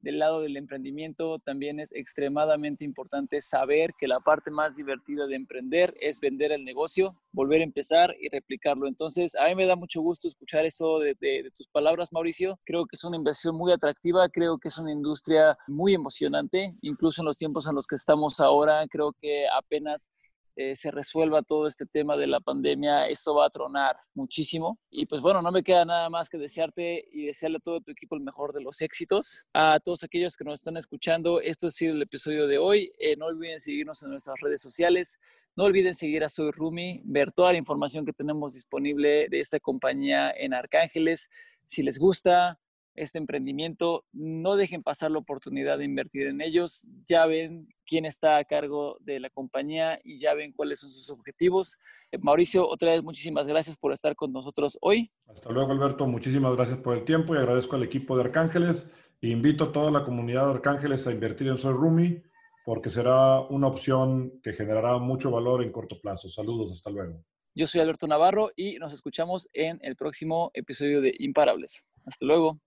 del 0.00 0.18
lado 0.18 0.40
del 0.40 0.56
emprendimiento 0.56 1.38
también 1.40 1.80
es 1.80 1.92
extremadamente 1.92 2.84
importante 2.84 3.40
saber 3.40 3.92
que 3.98 4.08
la 4.08 4.20
parte 4.20 4.50
más 4.50 4.76
divertida 4.76 5.26
de 5.26 5.36
emprender 5.36 5.94
es 6.00 6.20
vender 6.20 6.52
el 6.52 6.64
negocio, 6.64 7.16
volver 7.32 7.60
a 7.60 7.64
empezar 7.64 8.14
y 8.20 8.28
replicarlo. 8.28 8.86
Entonces, 8.86 9.34
a 9.34 9.46
mí 9.46 9.54
me 9.54 9.66
da 9.66 9.76
mucho 9.76 10.00
gusto 10.00 10.28
escuchar 10.28 10.64
eso 10.64 10.98
de, 10.98 11.16
tus 11.56 11.68
palabras, 11.68 12.12
Mauricio. 12.12 12.58
Creo 12.64 12.86
que 12.86 12.96
es 12.96 13.04
una 13.04 13.16
inversión 13.16 13.56
muy 13.56 13.72
atractiva, 13.72 14.28
creo 14.28 14.58
que 14.58 14.68
es 14.68 14.78
una 14.78 14.92
industria 14.92 15.56
muy 15.66 15.94
emocionante, 15.94 16.74
incluso 16.82 17.22
en 17.22 17.26
los 17.26 17.36
tiempos 17.36 17.66
en 17.66 17.74
los 17.74 17.86
que 17.86 17.96
estamos 17.96 18.40
ahora, 18.40 18.86
creo 18.88 19.12
que 19.20 19.46
apenas 19.48 20.10
eh, 20.58 20.74
se 20.74 20.90
resuelva 20.90 21.42
todo 21.42 21.66
este 21.66 21.84
tema 21.84 22.16
de 22.16 22.26
la 22.26 22.40
pandemia, 22.40 23.08
esto 23.08 23.34
va 23.34 23.44
a 23.44 23.50
tronar 23.50 23.94
muchísimo. 24.14 24.78
Y 24.90 25.04
pues 25.04 25.20
bueno, 25.20 25.42
no 25.42 25.52
me 25.52 25.62
queda 25.62 25.84
nada 25.84 26.08
más 26.08 26.30
que 26.30 26.38
desearte 26.38 27.06
y 27.12 27.26
desearle 27.26 27.58
a 27.58 27.60
todo 27.60 27.82
tu 27.82 27.90
equipo 27.90 28.16
el 28.16 28.22
mejor 28.22 28.54
de 28.54 28.62
los 28.62 28.80
éxitos. 28.80 29.44
A 29.52 29.78
todos 29.84 30.02
aquellos 30.02 30.34
que 30.34 30.44
nos 30.44 30.54
están 30.54 30.78
escuchando, 30.78 31.42
esto 31.42 31.66
ha 31.66 31.70
sido 31.70 31.94
el 31.94 32.00
episodio 32.00 32.46
de 32.46 32.56
hoy. 32.56 32.90
Eh, 32.98 33.16
no 33.16 33.26
olviden 33.26 33.60
seguirnos 33.60 34.02
en 34.02 34.10
nuestras 34.10 34.40
redes 34.40 34.62
sociales. 34.62 35.18
No 35.56 35.64
olviden 35.64 35.94
seguir 35.94 36.24
a 36.24 36.30
Soy 36.30 36.50
Rumi, 36.52 37.02
ver 37.04 37.32
toda 37.32 37.52
la 37.52 37.58
información 37.58 38.06
que 38.06 38.14
tenemos 38.14 38.54
disponible 38.54 39.28
de 39.28 39.40
esta 39.40 39.60
compañía 39.60 40.30
en 40.30 40.54
Arcángeles. 40.54 41.28
Si 41.66 41.82
les 41.82 41.98
gusta, 41.98 42.58
este 42.96 43.18
emprendimiento, 43.18 44.04
no 44.12 44.56
dejen 44.56 44.82
pasar 44.82 45.10
la 45.10 45.18
oportunidad 45.18 45.78
de 45.78 45.84
invertir 45.84 46.26
en 46.26 46.40
ellos. 46.40 46.88
Ya 47.04 47.26
ven 47.26 47.68
quién 47.86 48.04
está 48.04 48.38
a 48.38 48.44
cargo 48.44 48.96
de 49.00 49.20
la 49.20 49.30
compañía 49.30 50.00
y 50.02 50.18
ya 50.18 50.34
ven 50.34 50.52
cuáles 50.52 50.80
son 50.80 50.90
sus 50.90 51.10
objetivos. 51.10 51.78
Eh, 52.10 52.18
Mauricio, 52.18 52.66
otra 52.68 52.92
vez 52.92 53.02
muchísimas 53.02 53.46
gracias 53.46 53.76
por 53.76 53.92
estar 53.92 54.16
con 54.16 54.32
nosotros 54.32 54.78
hoy. 54.80 55.10
Hasta 55.28 55.50
luego, 55.50 55.72
Alberto. 55.72 56.06
Muchísimas 56.06 56.56
gracias 56.56 56.78
por 56.78 56.96
el 56.96 57.04
tiempo 57.04 57.34
y 57.34 57.38
agradezco 57.38 57.76
al 57.76 57.82
equipo 57.82 58.16
de 58.16 58.24
Arcángeles. 58.24 58.90
E 59.20 59.28
invito 59.28 59.64
a 59.64 59.72
toda 59.72 59.90
la 59.90 60.04
comunidad 60.04 60.46
de 60.46 60.52
Arcángeles 60.52 61.06
a 61.06 61.12
invertir 61.12 61.48
en 61.48 61.56
Soy 61.56 61.72
Rumi 61.72 62.22
porque 62.66 62.90
será 62.90 63.40
una 63.42 63.68
opción 63.68 64.40
que 64.42 64.52
generará 64.52 64.98
mucho 64.98 65.30
valor 65.30 65.62
en 65.62 65.70
corto 65.70 66.00
plazo. 66.00 66.28
Saludos, 66.28 66.72
hasta 66.72 66.90
luego. 66.90 67.22
Yo 67.54 67.66
soy 67.66 67.80
Alberto 67.80 68.06
Navarro 68.06 68.50
y 68.54 68.76
nos 68.78 68.92
escuchamos 68.92 69.48
en 69.54 69.78
el 69.82 69.96
próximo 69.96 70.50
episodio 70.52 71.00
de 71.00 71.14
Imparables. 71.20 71.86
Hasta 72.04 72.26
luego. 72.26 72.60